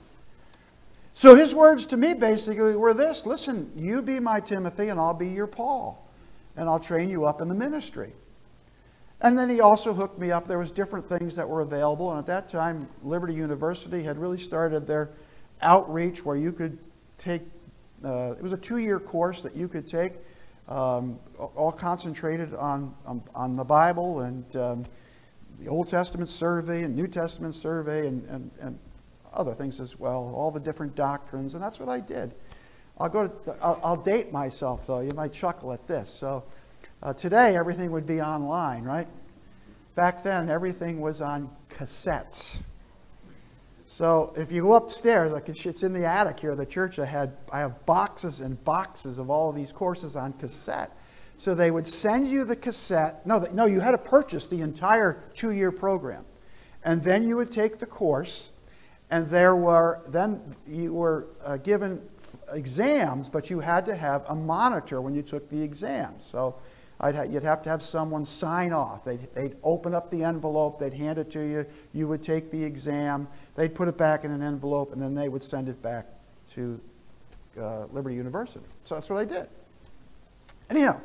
So 1.15 1.35
his 1.35 1.55
words 1.55 1.85
to 1.87 1.97
me 1.97 2.15
basically 2.15 2.75
were 2.75 2.95
this 2.95 3.27
listen, 3.27 3.71
you 3.77 4.01
be 4.01 4.19
my 4.19 4.41
Timothy, 4.41 4.89
and 4.89 4.99
I'll 4.99 5.13
be 5.13 5.29
your 5.29 5.47
Paul, 5.47 6.09
and 6.57 6.69
I'll 6.69 6.81
train 6.81 7.11
you 7.11 7.27
up 7.27 7.43
in 7.43 7.49
the 7.49 7.55
ministry. 7.55 8.15
And 9.21 9.39
then 9.39 9.49
he 9.49 9.61
also 9.61 9.93
hooked 9.93 10.19
me 10.19 10.33
up. 10.33 10.49
There 10.49 10.59
was 10.59 10.73
different 10.73 11.09
things 11.09 11.37
that 11.37 11.49
were 11.49 11.61
available. 11.61 12.11
And 12.11 12.19
at 12.19 12.27
that 12.27 12.49
time, 12.49 12.89
Liberty 13.05 13.35
University 13.35 14.03
had 14.03 14.19
really 14.19 14.39
started 14.39 14.85
their 14.85 15.11
outreach 15.61 16.25
where 16.25 16.35
you 16.35 16.51
could 16.51 16.77
take, 17.19 17.43
uh, 18.05 18.35
it 18.37 18.43
was 18.43 18.53
a 18.53 18.57
two-year 18.57 18.99
course 18.99 19.43
that 19.43 19.57
you 19.57 19.69
could 19.69 19.87
take, 19.87 20.15
um, 20.69 21.19
all 21.39 21.73
concentrated 21.73 22.55
on, 22.55 22.95
on, 23.07 23.23
on, 23.35 23.57
the 23.57 23.65
Bible 23.65 24.21
and 24.21 24.57
um, 24.57 24.85
the 25.61 25.69
Old 25.69 25.89
Testament 25.89 26.29
survey 26.29 26.83
and 26.83 26.95
New 26.95 27.09
Testament 27.09 27.55
survey 27.55 28.07
and, 28.07 28.25
and, 28.29 28.51
and 28.61 28.79
other 29.33 29.55
things 29.55 29.81
as 29.81 29.99
well, 29.99 30.33
all 30.35 30.51
the 30.51 30.61
different 30.61 30.95
doctrines. 30.95 31.55
And 31.55 31.63
that's 31.63 31.81
what 31.81 31.89
I 31.89 32.01
did. 32.01 32.33
I'll, 32.99 33.09
go 33.09 33.29
to, 33.29 33.57
I'll, 33.63 33.81
I'll 33.83 33.97
date 33.97 34.33
myself, 34.33 34.87
though. 34.87 35.01
You 35.01 35.13
might 35.13 35.33
chuckle 35.33 35.73
at 35.73 35.87
this. 35.87 36.11
So 36.11 36.45
uh, 37.03 37.13
today, 37.13 37.57
everything 37.57 37.91
would 37.91 38.07
be 38.07 38.21
online, 38.21 38.85
right? 38.85 39.09
Back 39.95 40.23
then, 40.23 40.49
everything 40.49 41.01
was 41.01 41.21
on 41.21 41.51
cassettes. 41.71 42.57
So 43.93 44.33
if 44.39 44.51
you 44.51 44.63
go 44.63 44.73
upstairs, 44.73 45.33
like 45.33 45.51
it's 45.51 45.83
in 45.83 45.93
the 45.93 46.07
attic 46.07 46.41
here, 46.41 46.55
the 46.55 46.65
church, 46.65 46.99
I 46.99 47.05
had 47.05 47.37
I 47.53 47.59
have 47.59 47.85
boxes 47.85 48.41
and 48.41 48.63
boxes 48.65 49.19
of 49.19 49.29
all 49.29 49.51
of 49.51 49.55
these 49.55 49.71
courses 49.71 50.17
on 50.17 50.33
cassette. 50.33 50.97
So 51.37 51.55
they 51.55 51.71
would 51.71 51.87
send 51.87 52.27
you 52.27 52.47
the 52.47 52.57
cassette. 52.57 53.27
No, 53.27 53.47
no, 53.53 53.67
you 53.67 53.81
had 53.81 53.91
to 53.91 53.99
purchase 53.99 54.47
the 54.47 54.63
entire 54.63 55.23
two-year 55.35 55.73
program, 55.73 56.25
and 56.83 57.03
then 57.03 57.23
you 57.23 57.37
would 57.37 57.51
take 57.51 57.79
the 57.81 57.85
course, 57.85 58.53
and 59.11 59.29
there 59.29 59.57
were 59.57 60.01
then 60.09 60.41
you 60.67 60.95
were 60.95 61.27
uh, 61.45 61.59
given 61.59 62.01
exams, 62.51 63.29
but 63.29 63.51
you 63.51 63.61
had 63.61 63.85
to 63.85 63.95
have 63.95 64.25
a 64.27 64.35
monitor 64.35 65.03
when 65.03 65.15
you 65.15 65.21
took 65.21 65.51
the 65.51 65.63
exam. 65.63 66.15
So 66.19 66.55
ha- 67.11 67.23
you'd 67.23 67.43
have 67.43 67.63
to 67.65 67.71
have 67.71 67.83
someone 67.83 68.25
sign 68.25 68.73
off. 68.73 69.05
They'd, 69.05 69.29
they'd 69.35 69.57
open 69.63 69.95
up 69.95 70.11
the 70.11 70.23
envelope, 70.25 70.79
they'd 70.79 70.95
hand 70.95 71.19
it 71.19 71.31
to 71.33 71.41
you, 71.41 71.67
you 71.93 72.07
would 72.09 72.23
take 72.23 72.51
the 72.51 72.63
exam, 72.63 73.27
they'd 73.57 73.75
put 73.75 73.89
it 73.89 73.97
back 73.99 74.25
in 74.25 74.31
an 74.31 74.43
envelope, 74.43 74.93
and 74.93 75.03
then 75.03 75.15
they 75.15 75.29
would 75.29 75.43
send 75.43 75.69
it 75.69 75.83
back 75.83 76.07
to 76.53 76.81
uh, 77.61 77.87
Liberty 77.93 78.15
University. 78.17 78.65
So 78.85 78.95
that's 78.95 79.11
what 79.11 79.19
I 79.19 79.25
did. 79.25 79.49
Anyhow, 80.71 81.01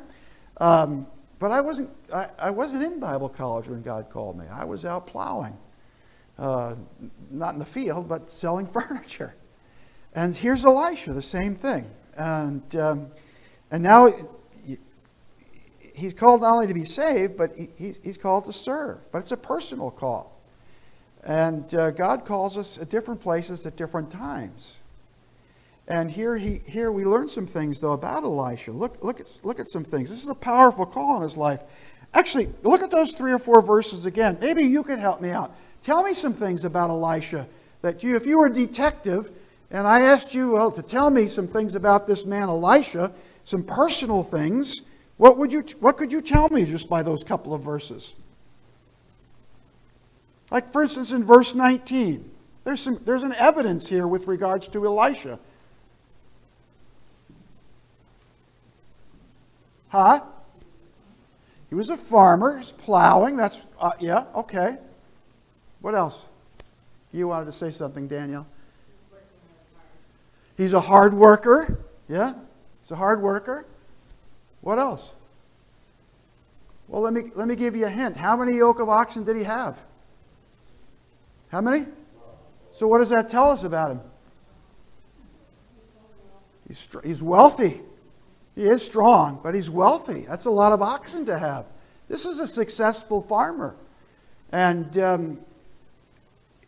um, 0.58 1.06
but 1.38 1.50
I 1.50 1.60
wasn't, 1.60 1.90
I, 2.12 2.28
I 2.38 2.50
wasn't 2.50 2.82
in 2.84 3.00
Bible 3.00 3.28
college 3.28 3.68
when 3.68 3.82
God 3.82 4.10
called 4.10 4.38
me. 4.38 4.46
I 4.50 4.64
was 4.64 4.84
out 4.84 5.06
plowing. 5.06 5.56
uh, 6.38 6.74
not 7.30 7.52
in 7.54 7.58
the 7.58 7.66
field, 7.66 8.08
but 8.08 8.30
selling 8.30 8.66
furniture. 8.78 9.34
And 10.14 10.34
here's 10.36 10.64
Elisha, 10.64 11.12
the 11.12 11.22
same 11.22 11.54
thing. 11.56 11.90
And, 12.16 12.74
um, 12.76 13.08
and 13.70 13.82
now 13.82 14.12
he's 15.98 16.14
called 16.14 16.40
not 16.40 16.54
only 16.54 16.66
to 16.66 16.74
be 16.74 16.84
saved, 16.84 17.36
but 17.36 17.52
he's, 17.76 18.00
he's 18.02 18.16
called 18.16 18.44
to 18.46 18.52
serve. 18.52 18.98
But 19.12 19.18
it's 19.18 19.32
a 19.32 19.36
personal 19.36 19.90
call. 19.90 20.40
And 21.24 21.72
uh, 21.74 21.90
God 21.90 22.24
calls 22.24 22.56
us 22.56 22.78
at 22.78 22.88
different 22.88 23.20
places 23.20 23.66
at 23.66 23.76
different 23.76 24.10
times. 24.10 24.78
And 25.88 26.10
here, 26.10 26.36
he, 26.36 26.60
here 26.66 26.92
we 26.92 27.04
learn 27.04 27.28
some 27.28 27.46
things, 27.46 27.80
though, 27.80 27.92
about 27.92 28.22
Elisha. 28.22 28.72
Look, 28.72 29.02
look, 29.02 29.20
at, 29.20 29.40
look 29.42 29.58
at 29.58 29.68
some 29.68 29.84
things. 29.84 30.10
This 30.10 30.22
is 30.22 30.28
a 30.28 30.34
powerful 30.34 30.86
call 30.86 31.16
in 31.16 31.22
his 31.22 31.36
life. 31.36 31.62
Actually, 32.14 32.48
look 32.62 32.82
at 32.82 32.90
those 32.90 33.12
three 33.12 33.32
or 33.32 33.38
four 33.38 33.62
verses 33.62 34.06
again. 34.06 34.38
Maybe 34.40 34.64
you 34.64 34.82
could 34.82 34.98
help 34.98 35.20
me 35.20 35.30
out. 35.30 35.54
Tell 35.82 36.02
me 36.02 36.14
some 36.14 36.32
things 36.32 36.64
about 36.64 36.90
Elisha 36.90 37.46
that 37.82 38.02
you, 38.02 38.16
if 38.16 38.26
you 38.26 38.38
were 38.38 38.46
a 38.46 38.52
detective 38.52 39.30
and 39.70 39.86
I 39.86 40.00
asked 40.00 40.34
you 40.34 40.52
well, 40.52 40.70
to 40.70 40.82
tell 40.82 41.10
me 41.10 41.26
some 41.26 41.46
things 41.46 41.74
about 41.74 42.06
this 42.06 42.24
man 42.24 42.48
Elisha, 42.48 43.12
some 43.44 43.62
personal 43.62 44.22
things, 44.22 44.80
what, 45.18 45.36
would 45.36 45.52
you, 45.52 45.64
what 45.80 45.96
could 45.96 46.10
you 46.12 46.22
tell 46.22 46.48
me 46.48 46.64
just 46.64 46.88
by 46.88 47.02
those 47.02 47.22
couple 47.22 47.52
of 47.52 47.62
verses? 47.62 48.14
Like, 50.50 50.72
for 50.72 50.82
instance, 50.82 51.12
in 51.12 51.24
verse 51.24 51.54
19, 51.54 52.30
there's, 52.64 52.80
some, 52.80 53.00
there's 53.04 53.24
an 53.24 53.34
evidence 53.38 53.88
here 53.88 54.06
with 54.06 54.26
regards 54.26 54.68
to 54.68 54.86
Elisha. 54.86 55.38
Huh? 59.88 60.20
He 61.68 61.74
was 61.74 61.90
a 61.90 61.96
farmer. 61.96 62.58
He's 62.58 62.72
plowing. 62.72 63.36
That's, 63.36 63.66
uh, 63.80 63.92
yeah, 63.98 64.24
okay. 64.34 64.78
What 65.80 65.94
else? 65.94 66.26
You 67.12 67.28
wanted 67.28 67.46
to 67.46 67.52
say 67.52 67.70
something, 67.70 68.06
Daniel? 68.06 68.46
He's 70.56 70.72
a 70.72 70.80
hard 70.80 71.12
worker. 71.12 71.84
Yeah? 72.08 72.34
He's 72.82 72.90
a 72.90 72.96
hard 72.96 73.20
worker. 73.20 73.66
What 74.60 74.78
else? 74.78 75.12
Well, 76.88 77.02
let 77.02 77.12
me, 77.12 77.30
let 77.34 77.48
me 77.48 77.54
give 77.54 77.76
you 77.76 77.86
a 77.86 77.90
hint. 77.90 78.16
How 78.16 78.36
many 78.36 78.56
yoke 78.56 78.80
of 78.80 78.88
oxen 78.88 79.24
did 79.24 79.36
he 79.36 79.44
have? 79.44 79.78
How 81.50 81.60
many? 81.60 81.86
So, 82.72 82.86
what 82.86 82.98
does 82.98 83.10
that 83.10 83.28
tell 83.28 83.50
us 83.50 83.64
about 83.64 83.92
him? 83.92 84.00
He's, 86.66 86.88
he's 87.02 87.22
wealthy. 87.22 87.80
He 88.54 88.64
is 88.64 88.84
strong, 88.84 89.40
but 89.42 89.54
he's 89.54 89.70
wealthy. 89.70 90.22
That's 90.22 90.44
a 90.44 90.50
lot 90.50 90.72
of 90.72 90.82
oxen 90.82 91.26
to 91.26 91.38
have. 91.38 91.66
This 92.08 92.26
is 92.26 92.40
a 92.40 92.46
successful 92.46 93.22
farmer. 93.22 93.74
And 94.50 94.98
um, 94.98 95.38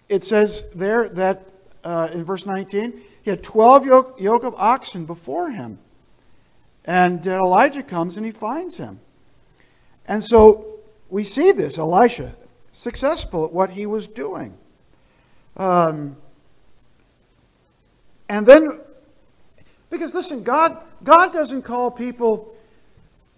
it 0.08 0.22
says 0.22 0.64
there 0.74 1.08
that 1.10 1.46
uh, 1.82 2.08
in 2.12 2.24
verse 2.24 2.46
19, 2.46 3.00
he 3.22 3.30
had 3.30 3.42
12 3.42 3.86
yoke, 3.86 4.20
yoke 4.20 4.44
of 4.44 4.54
oxen 4.56 5.04
before 5.04 5.50
him. 5.50 5.78
And 6.84 7.26
uh, 7.26 7.38
Elijah 7.38 7.82
comes 7.82 8.16
and 8.16 8.24
he 8.24 8.32
finds 8.32 8.76
him. 8.76 9.00
And 10.06 10.22
so 10.22 10.80
we 11.08 11.24
see 11.24 11.52
this 11.52 11.78
Elisha, 11.78 12.34
successful 12.72 13.44
at 13.44 13.52
what 13.52 13.72
he 13.72 13.86
was 13.86 14.06
doing. 14.06 14.56
Um, 15.56 16.16
and 18.28 18.46
then, 18.46 18.80
because 19.90 20.14
listen, 20.14 20.42
God, 20.42 20.78
God 21.02 21.32
doesn't 21.32 21.62
call 21.62 21.90
people, 21.90 22.54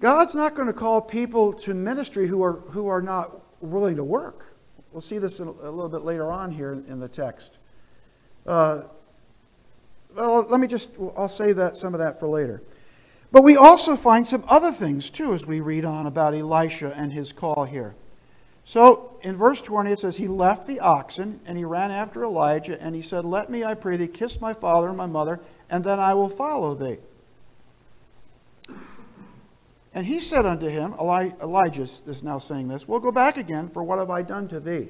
God's 0.01 0.35
not 0.35 0.55
going 0.55 0.67
to 0.67 0.73
call 0.73 1.01
people 1.01 1.53
to 1.55 1.75
ministry 1.75 2.29
who 2.29 2.43
are, 2.43 2.61
who 2.71 2.89
are 2.89 3.03
not 3.03 3.41
willing 3.63 3.97
to 3.97 4.05
work. 4.05 4.55
We'll 4.93 5.01
see 5.01 5.19
this 5.19 5.41
a, 5.41 5.45
a 5.45 5.47
little 5.47 5.89
bit 5.89 6.03
later 6.03 6.31
on 6.31 6.51
here 6.51 6.73
in, 6.73 6.85
in 6.87 7.01
the 7.01 7.09
text. 7.09 7.59
Uh, 8.47 8.83
well, 10.15 10.43
let 10.49 10.61
me 10.61 10.67
just, 10.67 10.91
I'll 11.17 11.29
save 11.29 11.57
that, 11.57 11.77
some 11.77 11.95
of 11.95 12.01
that 12.01 12.21
for 12.21 12.29
later. 12.29 12.63
But 13.33 13.45
we 13.45 13.57
also 13.57 13.97
find 13.97 14.27
some 14.27 14.45
other 14.47 14.71
things 14.71 15.09
too 15.09 15.33
as 15.33 15.47
we 15.47 15.61
read 15.61 15.87
on 15.87 16.07
about 16.07 16.35
Elisha 16.35 16.95
and 16.95 17.11
his 17.11 17.33
call 17.33 17.65
here. 17.65 17.95
So 18.65 19.19
in 19.23 19.37
verse 19.37 19.63
20 19.63 19.91
it 19.91 19.99
says, 19.99 20.19
He 20.19 20.29
left 20.29 20.67
the 20.67 20.81
oxen 20.81 21.41
and 21.47 21.57
he 21.57 21.65
ran 21.65 21.91
after 21.91 22.23
Elijah 22.23 22.81
and 22.81 22.95
he 22.95 23.01
said, 23.01 23.25
Let 23.25 23.49
me, 23.49 23.65
I 23.65 23.73
pray 23.75 23.97
thee, 23.97 24.07
kiss 24.07 24.41
my 24.41 24.53
father 24.53 24.89
and 24.89 24.99
my 24.99 25.07
mother, 25.07 25.41
and 25.71 25.83
then 25.83 25.99
I 25.99 26.13
will 26.13 26.29
follow 26.29 26.75
thee. 26.75 26.99
And 29.95 30.07
he 30.07 30.21
said 30.21 30.47
unto 30.47 30.69
him, 30.69 30.95
Eli- 31.01 31.33
Elijah 31.43 31.83
is 31.83 32.23
now 32.23 32.39
saying 32.39 32.69
this, 32.69 32.87
Well, 32.87 33.01
go 33.01 33.11
back 33.11 33.39
again, 33.39 33.69
for 33.71 33.83
what 33.83 33.99
have 33.99 34.11
I 34.11 34.23
done 34.23 34.47
to 34.49 34.61
thee? 34.61 34.89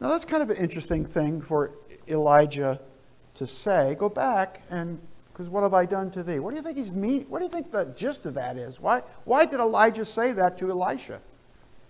Now 0.00 0.08
that's 0.08 0.24
kind 0.24 0.42
of 0.42 0.48
an 0.48 0.56
interesting 0.56 1.04
thing 1.04 1.42
for 1.42 1.72
Elijah 2.08 2.80
to 3.34 3.46
say, 3.46 3.94
go 3.98 4.08
back 4.08 4.62
and 4.70 4.98
because 5.40 5.50
what 5.50 5.62
have 5.62 5.72
I 5.72 5.86
done 5.86 6.10
to 6.10 6.22
thee? 6.22 6.38
What 6.38 6.50
do 6.50 6.56
you 6.56 6.62
think 6.62 6.76
he's 6.76 6.92
mean? 6.92 7.24
What 7.30 7.38
do 7.38 7.46
you 7.46 7.50
think 7.50 7.72
the 7.72 7.86
gist 7.96 8.26
of 8.26 8.34
that 8.34 8.58
is? 8.58 8.78
Why, 8.78 9.02
why 9.24 9.46
did 9.46 9.58
Elijah 9.58 10.04
say 10.04 10.32
that 10.32 10.58
to 10.58 10.70
Elisha? 10.70 11.18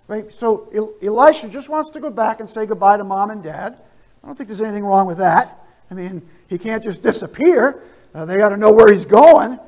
Right? 0.07 0.33
So 0.33 0.69
Elisha 1.03 1.49
just 1.49 1.69
wants 1.69 1.91
to 1.91 2.01
go 2.01 2.11
back 2.11 2.39
and 2.39 2.49
say 2.49 2.65
goodbye 2.65 2.97
to 2.99 3.03
mom 3.03 3.31
and 3.31 3.43
dad. 3.43 3.77
I 4.23 4.27
don't 4.29 4.37
think 4.37 4.49
there's 4.49 4.63
anything 4.63 4.85
wrong 4.85 5.09
with 5.09 5.19
that. 5.19 5.67
I 5.91 5.95
mean, 5.95 6.23
he 6.47 6.59
can't 6.59 6.81
just 6.81 7.03
disappear. 7.03 7.83
Uh, 8.15 8.25
they 8.25 8.37
got 8.37 8.51
to 8.51 8.57
know 8.57 8.71
where 8.71 8.93
he's 8.93 9.05
going. 9.05 9.59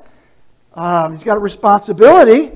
Um, 0.75 1.11
he's 1.11 1.25
got 1.25 1.35
a 1.35 1.41
responsibility. 1.41 2.53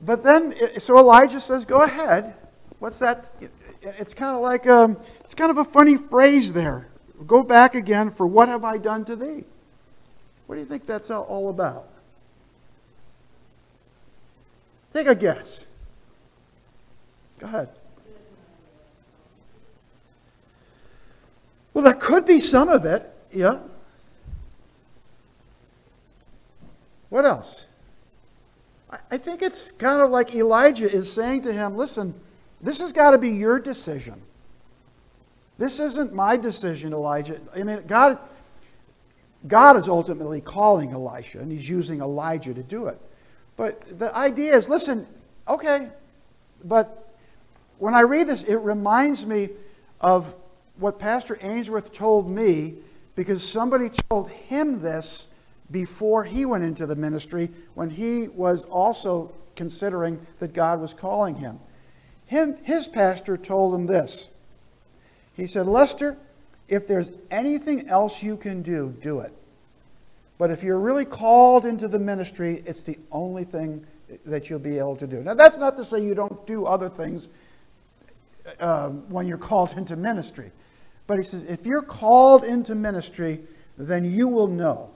But 0.00 0.24
then, 0.24 0.56
so 0.80 0.98
Elijah 0.98 1.40
says, 1.40 1.64
"Go 1.64 1.82
ahead." 1.82 2.34
What's 2.80 2.98
that? 2.98 3.32
It's 3.80 4.12
kind 4.12 4.34
of 4.34 4.42
like 4.42 4.66
um, 4.66 4.98
it's 5.20 5.36
kind 5.36 5.52
of 5.52 5.58
a 5.58 5.64
funny 5.64 5.96
phrase 5.96 6.52
there. 6.52 6.88
Go 7.28 7.44
back 7.44 7.76
again, 7.76 8.10
for 8.10 8.26
what 8.26 8.48
have 8.48 8.64
I 8.64 8.78
done 8.78 9.04
to 9.04 9.14
thee? 9.14 9.44
What 10.52 10.56
do 10.56 10.60
you 10.60 10.68
think 10.68 10.84
that's 10.84 11.10
all 11.10 11.48
about? 11.48 11.88
Take 14.92 15.06
a 15.06 15.14
guess. 15.14 15.64
Go 17.38 17.46
ahead. 17.46 17.70
Well, 21.72 21.84
that 21.84 22.00
could 22.00 22.26
be 22.26 22.38
some 22.38 22.68
of 22.68 22.84
it, 22.84 23.10
yeah. 23.32 23.60
What 27.08 27.24
else? 27.24 27.64
I 29.10 29.16
think 29.16 29.40
it's 29.40 29.70
kind 29.70 30.02
of 30.02 30.10
like 30.10 30.34
Elijah 30.34 30.92
is 30.92 31.10
saying 31.10 31.44
to 31.44 31.52
him, 31.54 31.78
listen, 31.78 32.12
this 32.60 32.78
has 32.80 32.92
got 32.92 33.12
to 33.12 33.18
be 33.18 33.30
your 33.30 33.58
decision. 33.58 34.20
This 35.56 35.80
isn't 35.80 36.12
my 36.12 36.36
decision, 36.36 36.92
Elijah. 36.92 37.40
I 37.56 37.62
mean, 37.62 37.84
God, 37.86 38.18
God 39.48 39.76
is 39.76 39.88
ultimately 39.88 40.40
calling 40.40 40.92
Elisha, 40.92 41.40
and 41.40 41.50
he's 41.50 41.68
using 41.68 42.00
Elijah 42.00 42.54
to 42.54 42.62
do 42.62 42.86
it. 42.86 43.00
But 43.56 43.98
the 43.98 44.14
idea 44.16 44.56
is 44.56 44.68
listen, 44.68 45.06
okay, 45.48 45.88
but 46.64 47.14
when 47.78 47.94
I 47.94 48.02
read 48.02 48.28
this, 48.28 48.44
it 48.44 48.56
reminds 48.56 49.26
me 49.26 49.50
of 50.00 50.34
what 50.76 50.98
Pastor 50.98 51.38
Ainsworth 51.42 51.92
told 51.92 52.30
me 52.30 52.74
because 53.14 53.46
somebody 53.46 53.90
told 54.08 54.30
him 54.30 54.80
this 54.80 55.28
before 55.70 56.24
he 56.24 56.44
went 56.44 56.64
into 56.64 56.86
the 56.86 56.96
ministry 56.96 57.50
when 57.74 57.90
he 57.90 58.28
was 58.28 58.62
also 58.64 59.32
considering 59.56 60.24
that 60.38 60.52
God 60.52 60.80
was 60.80 60.94
calling 60.94 61.36
him. 61.36 61.58
him 62.26 62.56
his 62.62 62.88
pastor 62.88 63.36
told 63.36 63.74
him 63.74 63.86
this 63.86 64.28
he 65.34 65.46
said, 65.46 65.66
Lester, 65.66 66.18
if 66.72 66.88
there's 66.88 67.12
anything 67.30 67.86
else 67.88 68.22
you 68.22 68.34
can 68.34 68.62
do, 68.62 68.96
do 69.02 69.20
it. 69.20 69.32
But 70.38 70.50
if 70.50 70.62
you're 70.62 70.80
really 70.80 71.04
called 71.04 71.66
into 71.66 71.86
the 71.86 71.98
ministry, 71.98 72.62
it's 72.64 72.80
the 72.80 72.98
only 73.12 73.44
thing 73.44 73.86
that 74.24 74.48
you'll 74.48 74.58
be 74.58 74.78
able 74.78 74.96
to 74.96 75.06
do. 75.06 75.22
Now, 75.22 75.34
that's 75.34 75.58
not 75.58 75.76
to 75.76 75.84
say 75.84 76.02
you 76.02 76.14
don't 76.14 76.46
do 76.46 76.64
other 76.64 76.88
things 76.88 77.28
uh, 78.58 78.88
when 78.88 79.26
you're 79.26 79.36
called 79.36 79.72
into 79.76 79.96
ministry. 79.96 80.50
But 81.06 81.18
he 81.18 81.24
says, 81.24 81.44
if 81.44 81.66
you're 81.66 81.82
called 81.82 82.42
into 82.42 82.74
ministry, 82.74 83.40
then 83.76 84.10
you 84.10 84.26
will 84.26 84.48
know. 84.48 84.90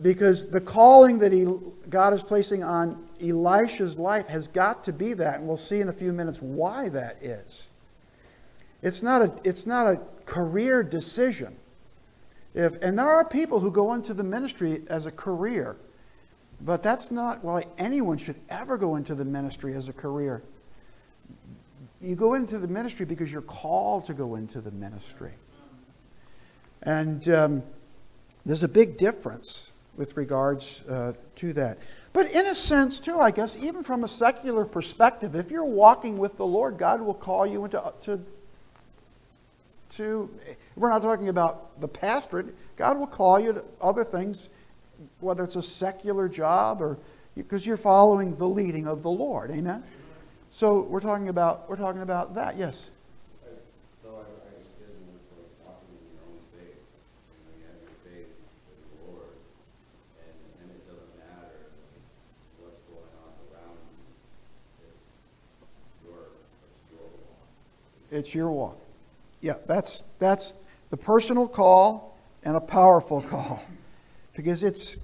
Because 0.00 0.50
the 0.50 0.60
calling 0.60 1.18
that 1.18 1.32
he, 1.32 1.48
God 1.88 2.14
is 2.14 2.22
placing 2.22 2.62
on 2.62 3.08
Elisha's 3.20 3.98
life 3.98 4.28
has 4.28 4.46
got 4.46 4.84
to 4.84 4.92
be 4.92 5.14
that. 5.14 5.40
And 5.40 5.48
we'll 5.48 5.56
see 5.56 5.80
in 5.80 5.88
a 5.88 5.92
few 5.92 6.12
minutes 6.12 6.40
why 6.40 6.90
that 6.90 7.22
is. 7.24 7.69
It's 8.82 9.02
not 9.02 9.22
a, 9.22 9.32
it's 9.44 9.66
not 9.66 9.86
a 9.86 10.00
career 10.24 10.82
decision. 10.82 11.56
If, 12.54 12.82
and 12.82 12.98
there 12.98 13.08
are 13.08 13.24
people 13.24 13.60
who 13.60 13.70
go 13.70 13.94
into 13.94 14.14
the 14.14 14.24
ministry 14.24 14.82
as 14.88 15.06
a 15.06 15.10
career, 15.10 15.76
but 16.60 16.82
that's 16.82 17.10
not 17.10 17.44
why 17.44 17.66
anyone 17.78 18.18
should 18.18 18.40
ever 18.48 18.76
go 18.76 18.96
into 18.96 19.14
the 19.14 19.24
ministry 19.24 19.74
as 19.74 19.88
a 19.88 19.92
career. 19.92 20.42
You 22.00 22.16
go 22.16 22.34
into 22.34 22.58
the 22.58 22.68
ministry 22.68 23.06
because 23.06 23.30
you're 23.30 23.42
called 23.42 24.06
to 24.06 24.14
go 24.14 24.34
into 24.34 24.60
the 24.60 24.70
ministry. 24.70 25.32
And 26.82 27.28
um, 27.28 27.62
there's 28.46 28.62
a 28.62 28.68
big 28.68 28.96
difference 28.96 29.72
with 29.96 30.16
regards 30.16 30.82
uh, 30.88 31.12
to 31.36 31.52
that. 31.52 31.78
But 32.12 32.34
in 32.34 32.46
a 32.46 32.54
sense, 32.54 33.00
too, 33.00 33.20
I 33.20 33.30
guess, 33.30 33.56
even 33.62 33.82
from 33.82 34.02
a 34.02 34.08
secular 34.08 34.64
perspective, 34.64 35.34
if 35.34 35.50
you're 35.50 35.64
walking 35.64 36.18
with 36.18 36.36
the 36.36 36.46
Lord, 36.46 36.78
God 36.78 37.00
will 37.00 37.14
call 37.14 37.46
you 37.46 37.64
into 37.64 37.92
to 38.02 38.20
to, 39.90 40.30
we're 40.76 40.90
not 40.90 41.02
talking 41.02 41.28
about 41.28 41.80
the 41.80 41.88
pastorate. 41.88 42.54
God 42.76 42.98
will 42.98 43.06
call 43.06 43.38
you 43.40 43.52
to 43.52 43.64
other 43.80 44.04
things, 44.04 44.48
whether 45.20 45.44
it's 45.44 45.56
a 45.56 45.62
secular 45.62 46.28
job 46.28 46.80
or 46.80 46.98
because 47.36 47.64
you're 47.64 47.76
following 47.76 48.36
the 48.36 48.46
leading 48.46 48.86
of 48.86 49.02
the 49.02 49.10
Lord. 49.10 49.50
Amen? 49.50 49.82
So 50.50 50.80
we're 50.80 51.00
talking 51.00 51.28
about, 51.28 51.68
we're 51.68 51.76
talking 51.76 52.02
about 52.02 52.34
that. 52.34 52.56
Yes? 52.56 52.90
So 54.02 54.08
I 54.08 54.26
I 54.26 54.52
examined 54.58 55.20
talking 55.64 55.94
in 55.94 56.02
your 56.10 56.26
own 56.26 56.42
faith. 56.50 56.82
You 57.30 57.38
you 57.54 57.64
have 57.70 57.78
your 57.80 57.94
faith 58.02 58.34
with 58.66 58.80
the 58.82 59.12
Lord. 59.12 59.38
And 60.18 60.34
then 60.58 60.74
it 60.74 60.82
doesn't 60.90 61.14
matter 61.22 61.70
what's 62.58 62.82
going 62.90 63.14
on 63.22 63.32
around 63.46 63.78
you. 63.78 64.10
It's 64.90 65.04
your 66.04 66.34
it's 66.66 66.90
your 66.90 67.06
walk. 67.06 68.10
It's 68.10 68.34
your 68.34 68.50
walk. 68.50 68.79
Yeah, 69.40 69.54
that's, 69.66 70.04
that's 70.18 70.54
the 70.90 70.96
personal 70.96 71.48
call 71.48 72.18
and 72.44 72.56
a 72.56 72.60
powerful 72.60 73.22
call 73.22 73.62
because 74.34 74.62
it's, 74.62 74.96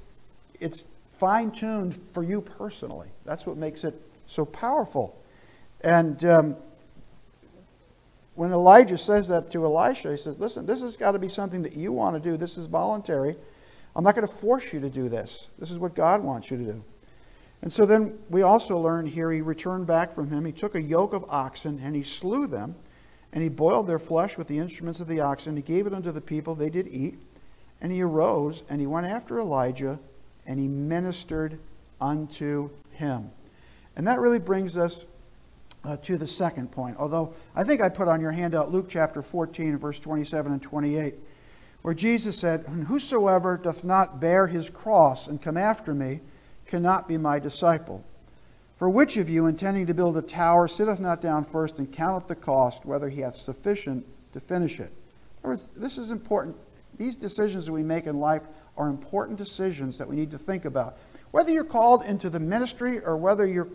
it's 0.61 0.85
fine 1.13 1.51
tuned 1.51 1.99
for 2.13 2.23
you 2.23 2.41
personally. 2.41 3.09
That's 3.25 3.47
what 3.47 3.57
makes 3.57 3.85
it 3.85 3.95
so 4.27 4.45
powerful. 4.45 5.19
And 5.83 6.23
um, 6.25 6.57
when 8.35 8.53
Elijah 8.53 8.99
says 8.99 9.29
that 9.29 9.51
to 9.53 9.65
Elisha, 9.65 10.11
he 10.11 10.17
says, 10.17 10.39
Listen, 10.39 10.67
this 10.67 10.83
has 10.83 10.97
got 10.97 11.13
to 11.13 11.19
be 11.19 11.29
something 11.29 11.63
that 11.63 11.75
you 11.75 11.93
want 11.93 12.23
to 12.23 12.31
do. 12.31 12.37
This 12.37 12.59
is 12.59 12.67
voluntary. 12.67 13.37
I'm 13.95 14.05
not 14.05 14.15
going 14.15 14.27
to 14.27 14.33
force 14.33 14.73
you 14.73 14.81
to 14.81 14.91
do 14.91 15.09
this. 15.09 15.49
This 15.59 15.71
is 15.71 15.79
what 15.79 15.95
God 15.95 16.23
wants 16.23 16.51
you 16.51 16.59
to 16.59 16.65
do. 16.65 16.85
And 17.63 17.73
so 17.73 17.87
then 17.87 18.19
we 18.29 18.43
also 18.43 18.79
learn 18.79 19.07
here 19.07 19.33
he 19.33 19.41
returned 19.41 19.87
back 19.87 20.13
from 20.13 20.31
him. 20.31 20.45
He 20.45 20.53
took 20.53 20.75
a 20.75 20.83
yoke 20.83 21.15
of 21.15 21.25
oxen 21.31 21.81
and 21.83 21.97
he 21.97 22.03
slew 22.03 22.47
them 22.47 22.75
and 23.37 23.43
he 23.43 23.51
boiled 23.51 23.87
their 23.87 23.99
flesh 23.99 24.39
with 24.39 24.49
the 24.49 24.57
instruments 24.57 24.99
of 24.99 25.09
the 25.09 25.21
oxen. 25.21 25.57
He 25.57 25.63
gave 25.63 25.87
it 25.87 25.93
unto 25.93 26.11
the 26.11 26.23
people. 26.23 26.55
They 26.55 26.71
did 26.71 26.89
eat. 26.89 27.19
And 27.83 27.93
he 27.93 28.01
arose 28.01 28.63
and 28.71 28.81
he 28.81 28.87
went 28.87 29.07
after 29.07 29.39
Elijah 29.39 29.99
and 30.47 30.59
he 30.59 30.67
ministered 30.67 31.59
unto 32.01 32.71
him. 32.93 33.31
And 33.95 34.07
that 34.07 34.21
really 34.21 34.39
brings 34.39 34.79
us 34.79 35.05
uh, 35.85 35.99
to 35.99 36.17
the 36.17 36.27
second 36.27 36.73
point. 36.73 36.97
Although 36.99 37.35
I 37.55 37.63
think 37.63 37.83
I 37.83 37.91
put 37.91 38.09
on 38.09 38.23
your 38.23 38.33
handout 38.33 38.73
Luke 38.73 38.87
chapter 38.89 39.21
14, 39.21 39.77
verse 39.77 40.01
27 40.01 40.53
and 40.53 40.63
28, 40.63 41.15
where 41.83 41.93
Jesus 41.93 42.39
said, 42.39 42.65
Whosoever 42.89 43.59
doth 43.59 43.85
not 43.85 44.19
bear 44.19 44.47
his 44.47 44.71
cross 44.71 45.27
and 45.27 45.43
come 45.43 45.59
after 45.59 45.93
me 45.93 46.21
cannot 46.65 47.07
be 47.07 47.19
my 47.19 47.39
disciple. 47.39 48.03
For 48.77 48.91
which 48.91 49.17
of 49.17 49.31
you, 49.31 49.47
intending 49.47 49.87
to 49.87 49.95
build 49.95 50.19
a 50.19 50.23
tower, 50.23 50.69
sitteth 50.69 51.01
not 51.01 51.21
down 51.23 51.45
first 51.45 51.79
and 51.79 51.91
counteth 51.91 52.29
the 52.29 52.35
cost, 52.35 52.85
whether 52.85 53.09
he 53.09 53.23
hath 53.23 53.37
sufficient 53.37 54.05
to 54.33 54.41
finish 54.41 54.81
it? 54.81 54.93
In 55.43 55.45
other 55.45 55.49
words, 55.51 55.67
this 55.75 55.97
is 55.97 56.11
important. 56.11 56.57
These 56.99 57.17
decisions 57.17 57.67
that 57.67 57.73
we 57.73 57.83
make 57.83 58.07
in 58.07 58.19
life 58.19 58.43
are 58.77 58.89
important 58.89 59.39
decisions 59.39 59.97
that 59.99 60.09
we 60.09 60.17
need 60.17 60.31
to 60.31 60.39
think 60.39 60.67
about. 60.67 60.99
Whether 61.31 61.53
you're 61.53 61.65
called 61.65 62.05
into 62.05 62.29
the 62.29 62.41
ministry 62.41 63.01
or 63.01 63.17
whether 63.17 63.47
you're, 63.47 63.69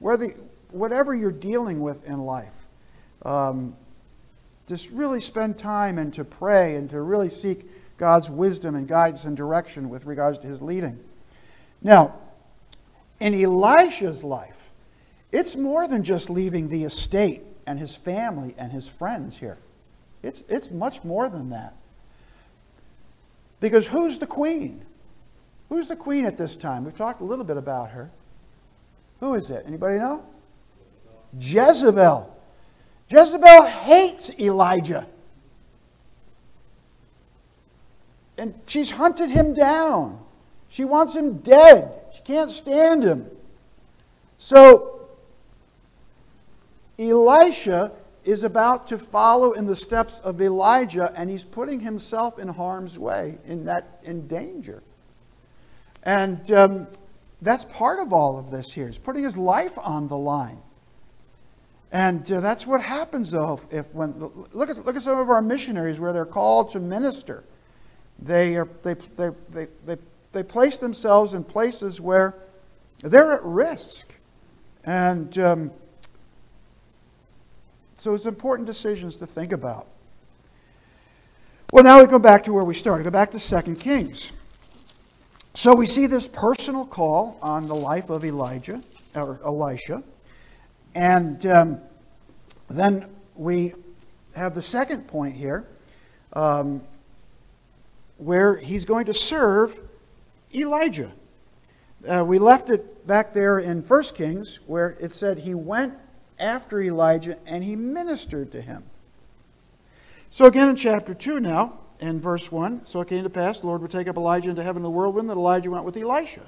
whether, 0.00 0.26
whatever 0.70 1.14
you're 1.14 1.30
dealing 1.30 1.80
with 1.80 2.04
in 2.04 2.18
life, 2.18 2.66
um, 3.22 3.76
just 4.66 4.90
really 4.90 5.20
spend 5.20 5.58
time 5.58 5.98
and 5.98 6.12
to 6.14 6.24
pray 6.24 6.74
and 6.74 6.90
to 6.90 7.00
really 7.00 7.30
seek 7.30 7.68
God's 7.96 8.28
wisdom 8.28 8.74
and 8.74 8.86
guidance 8.86 9.24
and 9.24 9.36
direction 9.36 9.88
with 9.88 10.06
regards 10.06 10.38
to 10.38 10.46
his 10.46 10.60
leading. 10.60 10.98
Now, 11.82 12.14
in 13.20 13.34
Elisha's 13.34 14.22
life, 14.22 14.70
it's 15.32 15.56
more 15.56 15.86
than 15.86 16.02
just 16.02 16.30
leaving 16.30 16.68
the 16.68 16.84
estate 16.84 17.42
and 17.66 17.78
his 17.78 17.94
family 17.94 18.54
and 18.56 18.72
his 18.72 18.88
friends 18.88 19.36
here. 19.36 19.58
It's, 20.22 20.44
it's 20.48 20.70
much 20.70 21.04
more 21.04 21.28
than 21.28 21.50
that. 21.50 21.74
Because 23.60 23.86
who's 23.86 24.18
the 24.18 24.26
queen? 24.26 24.84
Who's 25.68 25.86
the 25.86 25.96
queen 25.96 26.24
at 26.24 26.38
this 26.38 26.56
time? 26.56 26.84
We've 26.84 26.96
talked 26.96 27.20
a 27.20 27.24
little 27.24 27.44
bit 27.44 27.56
about 27.56 27.90
her. 27.90 28.10
Who 29.20 29.34
is 29.34 29.50
it? 29.50 29.64
Anybody 29.66 29.98
know? 29.98 30.24
Jezebel. 31.38 32.34
Jezebel 33.10 33.66
hates 33.66 34.30
Elijah. 34.38 35.06
And 38.38 38.54
she's 38.66 38.92
hunted 38.92 39.30
him 39.30 39.52
down. 39.52 40.20
She 40.68 40.84
wants 40.84 41.14
him 41.14 41.38
dead. 41.38 41.92
Can't 42.28 42.50
stand 42.50 43.02
him. 43.02 43.26
So, 44.36 45.08
Elisha 46.98 47.92
is 48.22 48.44
about 48.44 48.86
to 48.88 48.98
follow 48.98 49.52
in 49.52 49.64
the 49.64 49.74
steps 49.74 50.20
of 50.20 50.38
Elijah, 50.42 51.10
and 51.16 51.30
he's 51.30 51.46
putting 51.46 51.80
himself 51.80 52.38
in 52.38 52.48
harm's 52.48 52.98
way, 52.98 53.38
in, 53.46 53.64
that, 53.64 54.00
in 54.04 54.28
danger. 54.28 54.82
And 56.02 56.50
um, 56.52 56.86
that's 57.40 57.64
part 57.64 57.98
of 57.98 58.12
all 58.12 58.38
of 58.38 58.50
this 58.50 58.74
here. 58.74 58.88
He's 58.88 58.98
putting 58.98 59.24
his 59.24 59.38
life 59.38 59.78
on 59.78 60.08
the 60.08 60.18
line. 60.18 60.58
And 61.92 62.30
uh, 62.30 62.40
that's 62.40 62.66
what 62.66 62.82
happens, 62.82 63.30
though, 63.30 63.54
if, 63.54 63.72
if, 63.72 63.94
when 63.94 64.18
look 64.52 64.68
at, 64.68 64.84
look 64.84 64.96
at 64.96 65.02
some 65.02 65.18
of 65.18 65.30
our 65.30 65.40
missionaries 65.40 65.98
where 65.98 66.12
they're 66.12 66.26
called 66.26 66.72
to 66.72 66.78
minister. 66.78 67.42
They, 68.18 68.56
are, 68.56 68.68
they, 68.82 68.96
they, 69.16 69.30
they, 69.48 69.68
they 69.86 69.96
they 70.32 70.42
place 70.42 70.76
themselves 70.76 71.32
in 71.32 71.44
places 71.44 72.00
where 72.00 72.34
they're 73.00 73.32
at 73.32 73.44
risk. 73.44 74.14
And 74.84 75.36
um, 75.38 75.70
so 77.94 78.14
it's 78.14 78.26
important 78.26 78.66
decisions 78.66 79.16
to 79.16 79.26
think 79.26 79.52
about. 79.52 79.86
Well, 81.72 81.84
now 81.84 82.00
we 82.00 82.06
go 82.06 82.18
back 82.18 82.44
to 82.44 82.52
where 82.52 82.64
we 82.64 82.74
started. 82.74 83.04
Go 83.04 83.10
back 83.10 83.30
to 83.32 83.38
2 83.38 83.74
Kings. 83.74 84.32
So 85.54 85.74
we 85.74 85.86
see 85.86 86.06
this 86.06 86.28
personal 86.28 86.86
call 86.86 87.36
on 87.42 87.66
the 87.66 87.74
life 87.74 88.10
of 88.10 88.24
Elijah, 88.24 88.80
or 89.14 89.40
Elisha. 89.44 90.02
And 90.94 91.44
um, 91.46 91.80
then 92.70 93.08
we 93.34 93.74
have 94.34 94.54
the 94.54 94.62
second 94.62 95.08
point 95.08 95.34
here, 95.34 95.66
um, 96.32 96.80
where 98.18 98.56
he's 98.56 98.84
going 98.84 99.06
to 99.06 99.14
serve 99.14 99.80
Elijah. 100.54 101.12
Uh, 102.06 102.24
we 102.24 102.38
left 102.38 102.70
it 102.70 103.06
back 103.06 103.32
there 103.32 103.58
in 103.58 103.82
1 103.82 104.02
Kings 104.14 104.60
where 104.66 104.96
it 105.00 105.14
said 105.14 105.38
he 105.38 105.54
went 105.54 105.94
after 106.38 106.80
Elijah 106.80 107.36
and 107.46 107.64
he 107.64 107.74
ministered 107.74 108.52
to 108.52 108.60
him. 108.60 108.84
So 110.30 110.44
again 110.44 110.68
in 110.68 110.76
chapter 110.76 111.14
2 111.14 111.40
now, 111.40 111.78
in 112.00 112.20
verse 112.20 112.52
1, 112.52 112.86
so 112.86 113.00
it 113.00 113.08
came 113.08 113.24
to 113.24 113.30
pass, 113.30 113.60
the 113.60 113.66
Lord 113.66 113.82
would 113.82 113.90
take 113.90 114.06
up 114.06 114.16
Elijah 114.16 114.50
into 114.50 114.62
heaven 114.62 114.80
in 114.80 114.84
the 114.84 114.90
whirlwind, 114.90 115.28
that 115.28 115.36
Elijah 115.36 115.70
went 115.70 115.84
with 115.84 115.96
Elisha. 115.96 116.42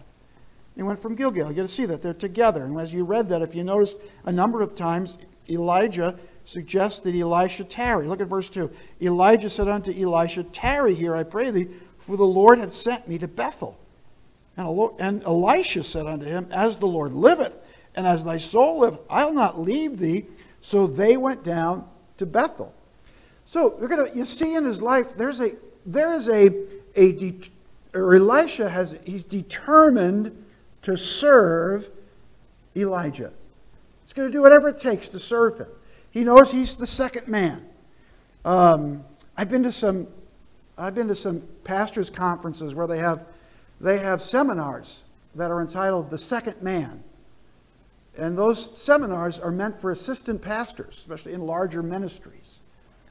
He 0.76 0.82
went 0.82 1.00
from 1.00 1.16
Gilgal. 1.16 1.48
You 1.48 1.54
get 1.54 1.62
to 1.62 1.68
see 1.68 1.86
that 1.86 2.00
they're 2.00 2.14
together. 2.14 2.64
And 2.64 2.78
as 2.78 2.94
you 2.94 3.04
read 3.04 3.28
that, 3.30 3.42
if 3.42 3.54
you 3.54 3.64
notice 3.64 3.96
a 4.24 4.32
number 4.32 4.62
of 4.62 4.76
times, 4.76 5.18
Elijah 5.48 6.16
suggests 6.44 7.00
that 7.00 7.14
Elisha 7.14 7.64
tarry. 7.64 8.06
Look 8.06 8.20
at 8.20 8.28
verse 8.28 8.48
2. 8.48 8.70
Elijah 9.02 9.50
said 9.50 9.68
unto 9.68 9.90
Elisha, 9.92 10.44
Tarry 10.44 10.94
here, 10.94 11.16
I 11.16 11.24
pray 11.24 11.50
thee, 11.50 11.68
for 11.98 12.16
the 12.16 12.24
Lord 12.24 12.58
hath 12.58 12.72
sent 12.72 13.08
me 13.08 13.18
to 13.18 13.28
Bethel. 13.28 13.78
And 14.56 15.22
Elisha 15.24 15.82
said 15.82 16.06
unto 16.06 16.26
him, 16.26 16.48
As 16.50 16.76
the 16.76 16.86
Lord 16.86 17.12
liveth, 17.12 17.56
and 17.94 18.06
as 18.06 18.24
thy 18.24 18.36
soul 18.36 18.80
liveth, 18.80 19.00
I'll 19.08 19.32
not 19.32 19.58
leave 19.58 19.98
thee. 19.98 20.26
So 20.60 20.86
they 20.86 21.16
went 21.16 21.42
down 21.42 21.88
to 22.18 22.26
Bethel. 22.26 22.74
So 23.46 23.76
you're 23.80 23.88
gonna 23.88 24.08
you 24.14 24.24
see 24.24 24.54
in 24.54 24.64
his 24.64 24.82
life 24.82 25.16
there's 25.16 25.40
a 25.40 25.52
there 25.86 26.14
is 26.14 26.28
a 26.28 26.50
a 26.94 27.12
de, 27.12 27.40
or 27.94 28.14
Elisha 28.14 28.68
has 28.68 28.98
he's 29.04 29.24
determined 29.24 30.44
to 30.82 30.96
serve 30.96 31.90
Elijah. 32.76 33.32
He's 34.04 34.12
going 34.12 34.28
to 34.28 34.32
do 34.32 34.42
whatever 34.42 34.68
it 34.68 34.78
takes 34.78 35.08
to 35.10 35.18
serve 35.18 35.58
him. 35.58 35.68
He 36.10 36.24
knows 36.24 36.50
he's 36.50 36.76
the 36.76 36.86
second 36.86 37.28
man. 37.28 37.64
Um, 38.44 39.04
I've 39.36 39.48
been 39.48 39.62
to 39.62 39.72
some 39.72 40.08
I've 40.76 40.94
been 40.94 41.08
to 41.08 41.14
some 41.14 41.42
pastors' 41.62 42.08
conferences 42.08 42.74
where 42.74 42.86
they 42.86 42.98
have 42.98 43.26
they 43.80 43.98
have 43.98 44.20
seminars 44.22 45.04
that 45.34 45.50
are 45.50 45.60
entitled 45.60 46.10
The 46.10 46.18
Second 46.18 46.62
Man. 46.62 47.02
And 48.18 48.36
those 48.36 48.78
seminars 48.78 49.38
are 49.38 49.50
meant 49.50 49.80
for 49.80 49.90
assistant 49.90 50.42
pastors, 50.42 50.98
especially 50.98 51.32
in 51.32 51.40
larger 51.40 51.82
ministries. 51.82 52.60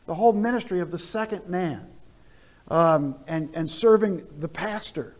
The 0.05 0.13
whole 0.13 0.33
ministry 0.33 0.79
of 0.79 0.91
the 0.91 0.99
second 0.99 1.47
man 1.47 1.87
um, 2.69 3.15
and, 3.27 3.49
and 3.53 3.69
serving 3.69 4.27
the 4.39 4.47
pastor. 4.47 5.15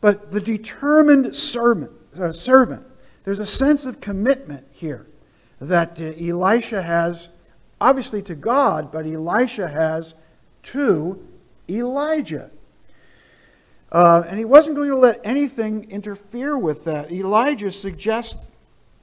But 0.00 0.30
the 0.30 0.40
determined 0.40 1.34
servant, 1.34 1.90
uh, 2.18 2.32
servant, 2.32 2.84
there's 3.24 3.40
a 3.40 3.46
sense 3.46 3.84
of 3.84 4.00
commitment 4.00 4.66
here 4.70 5.06
that 5.60 6.00
uh, 6.00 6.04
Elisha 6.04 6.80
has, 6.80 7.28
obviously 7.80 8.22
to 8.22 8.34
God, 8.34 8.92
but 8.92 9.06
Elisha 9.06 9.68
has 9.68 10.14
to 10.62 11.26
Elijah. 11.68 12.50
Uh, 13.90 14.22
and 14.28 14.38
he 14.38 14.44
wasn't 14.44 14.76
going 14.76 14.90
to 14.90 14.96
let 14.96 15.20
anything 15.24 15.90
interfere 15.90 16.58
with 16.58 16.84
that. 16.84 17.10
Elijah 17.10 17.70
suggests 17.70 18.36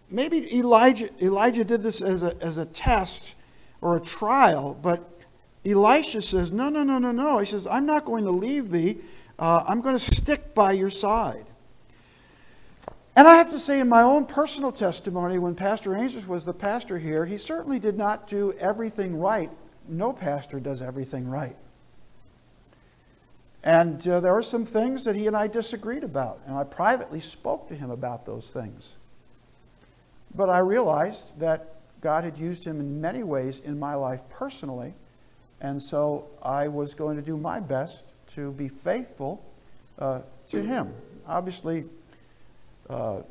maybe 0.10 0.56
Elijah, 0.56 1.10
Elijah 1.24 1.64
did 1.64 1.82
this 1.82 2.02
as 2.02 2.24
a, 2.24 2.36
as 2.42 2.58
a 2.58 2.66
test 2.66 3.36
or 3.82 3.98
a 3.98 4.00
trial, 4.00 4.78
but 4.82 5.10
Elisha 5.66 6.22
says, 6.22 6.52
No, 6.52 6.70
no, 6.70 6.84
no, 6.84 7.00
no, 7.00 7.12
no. 7.12 7.40
He 7.40 7.46
says, 7.46 7.66
I'm 7.66 7.86
not 7.86 8.06
going 8.06 8.24
to 8.26 8.32
leave 8.32 8.70
thee. 8.70 8.98
Uh, 9.40 9.64
I'm 9.68 9.82
going 9.82 9.96
to 9.96 10.00
stick 10.00 10.54
by 10.54 10.72
your 10.74 10.90
side. 10.90 11.46
And 13.16 13.28
I 13.28 13.36
have 13.36 13.50
to 13.52 13.60
say, 13.60 13.80
in 13.80 13.88
my 13.88 14.02
own 14.02 14.26
personal 14.26 14.72
testimony, 14.72 15.38
when 15.38 15.56
Pastor 15.56 15.96
Ainsworth 15.96 16.28
was 16.28 16.46
the 16.46 16.54
pastor 16.54 17.00
here, 17.00 17.26
he 17.26 17.38
certainly 17.38 17.80
did 17.80 17.98
not 17.98 18.28
do 18.28 18.54
everything 18.54 19.18
right. 19.18 19.50
No 19.88 20.12
pastor 20.12 20.60
does 20.60 20.82
everything 20.82 21.28
right. 21.28 21.56
And 23.66 24.08
uh, 24.08 24.20
there 24.20 24.32
are 24.38 24.44
some 24.44 24.64
things 24.64 25.04
that 25.06 25.16
he 25.16 25.26
and 25.26 25.36
I 25.36 25.48
disagreed 25.48 26.04
about, 26.04 26.40
and 26.46 26.56
I 26.56 26.64
privately 26.64 27.20
spoke 27.20 27.68
to 27.70 27.76
him 27.76 27.90
about 27.90 28.24
those 28.24 28.52
things. 28.52 28.94
But 30.36 30.50
I 30.50 30.60
realized 30.60 31.40
that 31.40 31.74
God 32.00 32.24
had 32.24 32.38
used 32.38 32.64
him 32.64 32.80
in 32.80 33.02
many 33.02 33.24
ways 33.24 33.62
in 33.66 33.80
my 33.80 33.96
life 33.96 34.22
personally, 34.30 34.94
and 35.62 35.82
so 35.82 36.28
I 36.44 36.68
was 36.68 36.94
going 36.94 37.16
to 37.16 37.24
do 37.24 37.38
my 37.38 37.60
best 37.60 38.06
to 38.36 38.52
be 38.52 38.68
faithful 38.68 39.44
uh, 39.98 40.22
to 40.50 40.62
him. 40.62 40.94
Obviously, 41.26 41.86
uh, 42.88 43.22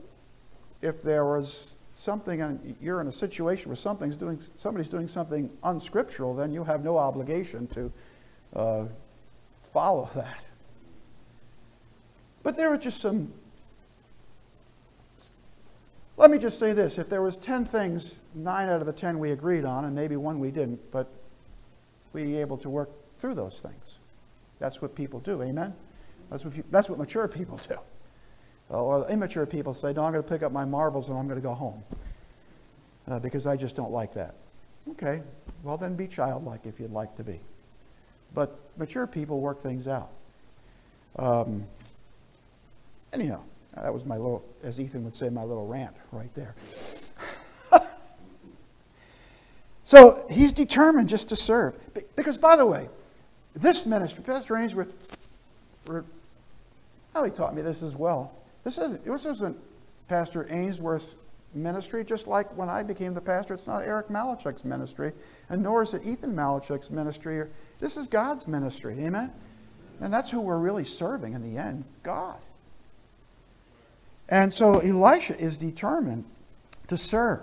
if 0.83 1.01
there 1.05 1.27
was 1.27 1.77
something, 1.95 2.43
and 2.43 2.75
you're 2.83 3.01
in 3.01 3.07
a 3.07 3.13
situation 3.13 3.69
where 3.69 3.77
something's 3.77 4.17
doing, 4.17 4.43
somebody's 4.57 4.89
doing 4.89 5.07
something 5.07 5.49
unscriptural, 5.63 6.35
then 6.35 6.51
you 6.51 6.65
have 6.65 6.83
no 6.83 6.99
obligation 6.99 7.69
to 7.69 7.93
uh, 8.57 8.85
follow 9.75 10.09
that. 10.15 10.45
But 12.43 12.57
there 12.57 12.73
are 12.73 12.79
just 12.79 13.01
some. 13.01 13.33
Let 16.17 16.31
me 16.31 16.39
just 16.39 16.59
say 16.59 16.73
this: 16.73 16.97
if 16.97 17.11
there 17.11 17.21
was 17.21 17.39
ten 17.39 17.65
things, 17.67 18.21
nine 18.35 18.69
out 18.69 18.81
of 18.81 18.87
the 18.87 18.93
ten 18.93 19.19
we 19.19 19.33
agreed 19.33 19.65
on, 19.65 19.85
and 19.85 19.95
maybe 19.95 20.17
one 20.17 20.39
we 20.39 20.51
didn't, 20.51 20.81
but 20.91 21.11
we 22.13 22.37
able 22.37 22.57
to 22.59 22.71
work 22.71 22.91
through 23.19 23.35
those 23.35 23.61
things. 23.61 23.99
That's 24.61 24.81
what 24.81 24.95
people 24.95 25.21
do. 25.21 25.43
Amen. 25.43 25.75
That's 26.31 26.45
what 26.45 26.55
that's 26.71 26.89
what 26.89 26.99
mature 26.99 27.27
people 27.27 27.59
do. 27.69 27.77
Or 28.71 29.07
immature 29.11 29.45
people 29.45 29.75
say, 29.75 29.93
"No, 29.93 30.05
I'm 30.05 30.13
going 30.13 30.23
to 30.23 30.29
pick 30.29 30.43
up 30.43 30.53
my 30.53 30.65
marbles 30.65 31.09
and 31.09 31.19
I'm 31.19 31.27
going 31.27 31.41
to 31.41 31.47
go 31.47 31.55
home 31.55 31.83
uh, 33.09 33.19
because 33.19 33.47
I 33.47 33.57
just 33.57 33.75
don't 33.75 33.91
like 33.91 34.15
that." 34.15 34.37
Okay, 34.91 35.23
well 35.63 35.79
then 35.79 35.97
be 35.97 36.07
childlike 36.07 36.67
if 36.67 36.79
you'd 36.79 36.93
like 36.93 37.17
to 37.17 37.25
be. 37.25 37.41
But 38.35 38.59
mature 38.77 39.07
people 39.07 39.41
work 39.41 39.63
things 39.63 39.87
out. 39.87 40.11
Um, 41.17 41.65
anyhow, 43.13 43.41
that 43.77 43.93
was 43.95 44.05
my 44.05 44.17
little, 44.17 44.45
as 44.63 44.81
Ethan 44.81 45.05
would 45.05 45.15
say, 45.15 45.29
my 45.29 45.45
little 45.45 45.67
rant 45.67 45.95
right 46.13 46.33
there. 46.35 46.55
so 49.85 50.27
he's 50.31 50.53
determined 50.53 51.09
just 51.09 51.29
to 51.29 51.37
serve. 51.37 51.75
Because, 52.17 52.39
by 52.39 52.57
the 52.57 52.67
way, 52.67 52.89
this 53.55 53.87
ministry, 53.87 54.25
Pastor 54.25 54.57
Ainsworth, 54.57 55.17
how 57.15 57.25
he 57.25 57.31
taught 57.31 57.55
me 57.55 57.63
this 57.63 57.83
as 57.83 57.95
well. 57.95 58.33
This 58.65 58.79
isn't, 58.79 59.05
this 59.05 59.27
isn't 59.27 59.57
Pastor 60.09 60.47
Ainsworth's 60.51 61.15
ministry, 61.55 62.05
just 62.05 62.27
like 62.27 62.55
when 62.57 62.69
I 62.69 62.83
became 62.83 63.15
the 63.15 63.21
pastor, 63.21 63.55
it's 63.55 63.67
not 63.67 63.83
Eric 63.83 64.09
Malachek's 64.09 64.65
ministry, 64.65 65.13
and 65.49 65.63
nor 65.63 65.83
is 65.83 65.95
it 65.95 66.05
Ethan 66.05 66.35
Malachek's 66.35 66.91
ministry 66.91 67.45
this 67.81 67.97
is 67.97 68.07
God's 68.07 68.47
ministry. 68.49 68.97
Amen? 69.01 69.33
And 70.01 70.13
that's 70.13 70.31
who 70.31 70.41
we're 70.41 70.59
really 70.59 70.85
serving 70.85 71.35
in 71.35 71.43
the 71.43 71.61
end 71.61 71.85
God. 72.03 72.39
And 74.29 74.53
so 74.53 74.79
Elisha 74.79 75.39
is 75.39 75.57
determined 75.57 76.25
to 76.89 76.97
serve. 76.97 77.43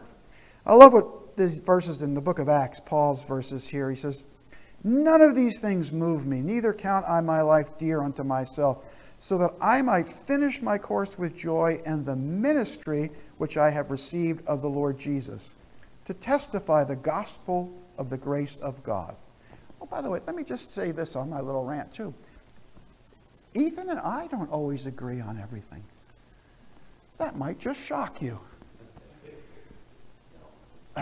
I 0.66 0.74
love 0.74 0.94
what 0.94 1.38
these 1.38 1.60
verses 1.60 2.02
in 2.02 2.14
the 2.14 2.22
book 2.22 2.40
of 2.40 2.50
Acts, 2.50 2.82
Paul's 2.84 3.24
verses 3.24 3.68
here. 3.68 3.90
He 3.90 3.96
says, 3.96 4.24
None 4.84 5.22
of 5.22 5.36
these 5.36 5.60
things 5.60 5.92
move 5.92 6.26
me, 6.26 6.42
neither 6.42 6.74
count 6.74 7.06
I 7.08 7.22
my 7.22 7.42
life 7.42 7.78
dear 7.78 8.02
unto 8.02 8.24
myself, 8.24 8.80
so 9.20 9.38
that 9.38 9.54
I 9.62 9.84
might 9.84 10.10
finish 10.10 10.62
my 10.62 10.80
course 10.80 11.18
with 11.20 11.38
joy 11.38 11.82
and 11.86 12.04
the 12.04 12.16
ministry 12.16 13.12
which 13.42 13.58
I 13.58 13.72
have 13.72 13.90
received 13.90 14.46
of 14.46 14.62
the 14.62 14.70
Lord 14.70 15.00
Jesus, 15.00 15.56
to 16.06 16.14
testify 16.14 16.84
the 16.84 16.96
gospel 16.96 17.74
of 17.98 18.12
the 18.12 18.18
grace 18.18 18.60
of 18.62 18.84
God. 18.84 19.16
Oh, 19.82 19.88
by 19.88 20.00
the 20.00 20.12
way, 20.12 20.20
let 20.28 20.36
me 20.36 20.44
just 20.44 20.76
say 20.76 20.92
this 20.92 21.16
on 21.16 21.32
my 21.32 21.42
little 21.42 21.66
rant, 21.66 21.92
too. 21.92 22.14
Ethan 23.56 23.90
and 23.90 23.98
I 24.00 24.28
don't 24.28 24.52
always 24.52 24.86
agree 24.86 25.22
on 25.22 25.40
everything. 25.40 25.84
That 27.18 27.36
might 27.36 27.58
just 27.58 27.80
shock 27.82 28.22
you. 28.22 28.40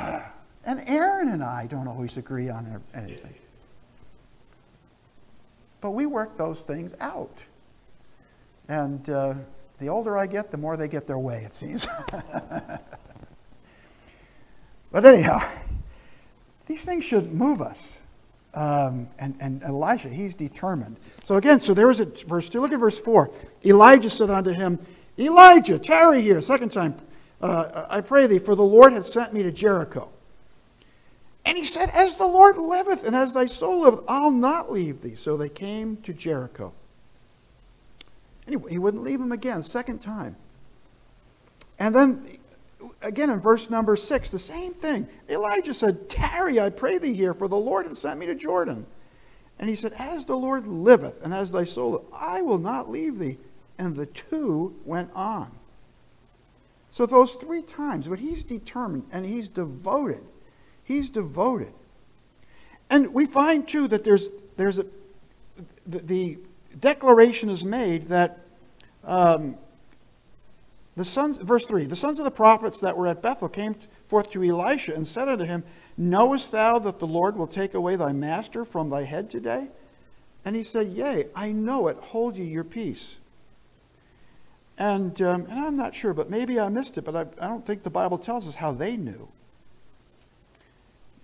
And 0.66 0.88
Aaron 0.88 1.30
and 1.30 1.44
I 1.44 1.66
don't 1.66 1.88
always 1.88 2.16
agree 2.16 2.48
on 2.48 2.82
anything. 2.94 3.34
But 5.82 5.92
we 5.92 6.06
work 6.06 6.38
those 6.38 6.62
things 6.62 6.94
out. 7.02 7.38
And 8.68 9.10
uh, 9.10 9.34
the 9.80 9.90
older 9.90 10.18
I 10.18 10.28
get, 10.28 10.52
the 10.52 10.58
more 10.58 10.78
they 10.78 10.88
get 10.88 11.08
their 11.08 11.18
way, 11.18 11.44
it 11.46 11.54
seems. 11.54 11.88
but 14.92 15.06
anyhow, 15.06 15.48
these 16.68 16.84
things 16.86 17.06
should 17.06 17.34
move 17.34 17.62
us. 17.62 17.98
Um, 18.54 19.08
and, 19.20 19.36
and 19.40 19.62
Elijah, 19.64 20.10
he's 20.10 20.34
determined. 20.34 20.98
So 21.24 21.36
again, 21.36 21.62
so 21.62 21.74
there 21.74 21.88
was 21.88 22.00
a 22.00 22.06
verse 22.06 22.50
2. 22.50 22.60
Look 22.60 22.72
at 22.72 22.80
verse 22.80 23.00
4. 23.00 23.32
Elijah 23.66 24.10
said 24.10 24.30
unto 24.30 24.52
him, 24.52 24.80
Elijah, 25.18 25.78
tarry 25.78 26.22
here. 26.22 26.42
Second 26.42 26.72
time, 26.72 26.96
uh, 27.42 27.86
I 27.90 28.02
pray 28.02 28.28
thee, 28.28 28.40
for 28.40 28.56
the 28.56 28.64
Lord 28.64 28.94
hath 28.94 29.06
sent 29.06 29.34
me 29.34 29.44
to 29.44 29.52
Jericho. 29.52 30.10
And 31.46 31.58
he 31.58 31.64
said, 31.64 31.90
As 31.90 32.16
the 32.16 32.28
Lord 32.28 32.58
liveth, 32.58 33.06
and 33.06 33.16
as 33.16 33.34
thy 33.34 33.46
soul 33.46 33.82
liveth, 33.82 34.02
I'll 34.08 34.32
not 34.32 34.72
leave 34.72 35.02
thee. 35.02 35.16
So 35.16 35.38
they 35.38 35.50
came 35.50 35.98
to 35.98 36.14
Jericho. 36.14 36.74
Anyway, 38.50 38.72
he 38.72 38.80
wouldn't 38.80 39.04
leave 39.04 39.22
him 39.22 39.32
again, 39.32 39.62
second 39.62 40.00
time. 40.00 40.36
And 41.78 41.94
then 41.94 42.40
again 43.00 43.30
in 43.30 43.40
verse 43.40 43.70
number 43.70 43.96
six, 43.96 44.32
the 44.32 44.40
same 44.40 44.74
thing. 44.74 45.08
Elijah 45.30 45.72
said, 45.76 46.10
Tarry, 46.10 46.60
I 46.60 46.70
pray 46.70 46.98
thee 46.98 47.14
here, 47.14 47.36
for 47.36 47.48
the 47.48 47.56
Lord 47.56 47.86
hath 47.86 47.96
sent 47.96 48.20
me 48.20 48.26
to 48.26 48.34
Jordan. 48.34 48.88
And 49.60 49.70
he 49.70 49.76
said, 49.76 49.94
As 49.94 50.26
the 50.26 50.36
Lord 50.36 50.66
liveth, 50.66 51.24
and 51.24 51.32
as 51.32 51.52
thy 51.52 51.64
soul, 51.64 52.04
I 52.12 52.42
will 52.42 52.58
not 52.58 52.90
leave 52.90 53.20
thee. 53.20 53.38
And 53.78 53.96
the 53.96 54.08
two 54.08 54.76
went 54.84 55.12
on. 55.14 55.52
So 56.90 57.06
those 57.06 57.36
three 57.36 57.62
times, 57.62 58.08
but 58.08 58.18
he's 58.18 58.44
determined 58.44 59.06
and 59.12 59.28
he's 59.28 59.48
devoted. 59.48 60.24
He's 60.84 61.12
devoted. 61.12 61.72
And 62.90 63.14
we 63.14 63.28
find 63.28 63.68
too 63.68 63.88
that 63.90 64.04
there's 64.04 64.32
there's 64.58 64.80
a 64.80 64.88
the, 65.86 66.00
the 66.00 66.38
declaration 66.80 67.50
is 67.50 67.64
made 67.64 68.08
that 68.08 68.40
um, 69.04 69.58
the 70.96 71.06
sons, 71.06 71.38
verse 71.38 71.66
3 71.66 71.86
The 71.86 71.96
sons 71.96 72.20
of 72.20 72.26
the 72.26 72.32
prophets 72.32 72.80
that 72.82 72.98
were 72.98 73.08
at 73.08 73.22
Bethel 73.22 73.50
came 73.50 73.76
forth 74.06 74.32
to 74.32 74.44
Elisha 74.44 74.94
and 74.94 75.08
said 75.08 75.30
unto 75.30 75.46
him, 75.46 75.64
Knowest 75.98 76.52
thou 76.52 76.80
that 76.80 77.00
the 77.00 77.08
Lord 77.08 77.38
will 77.38 77.48
take 77.48 77.74
away 77.74 77.96
thy 77.96 78.12
master 78.12 78.66
from 78.66 78.90
thy 78.90 79.04
head 79.04 79.30
today? 79.30 79.68
And 80.46 80.56
he 80.56 80.64
said, 80.64 80.88
Yea, 80.90 81.28
I 81.36 81.52
know 81.52 81.88
it. 81.88 81.98
Hold 81.98 82.38
ye 82.38 82.46
your 82.46 82.64
peace. 82.64 83.18
And, 84.78 85.22
um, 85.22 85.46
and 85.50 85.60
I'm 85.60 85.76
not 85.76 85.94
sure, 85.94 86.14
but 86.14 86.30
maybe 86.30 86.60
I 86.60 86.70
missed 86.70 86.98
it, 86.98 87.02
but 87.02 87.16
I, 87.16 87.22
I 87.44 87.50
don't 87.50 87.66
think 87.66 87.84
the 87.84 87.90
Bible 87.90 88.18
tells 88.18 88.48
us 88.48 88.56
how 88.56 88.72
they 88.72 88.96
knew. 88.96 89.28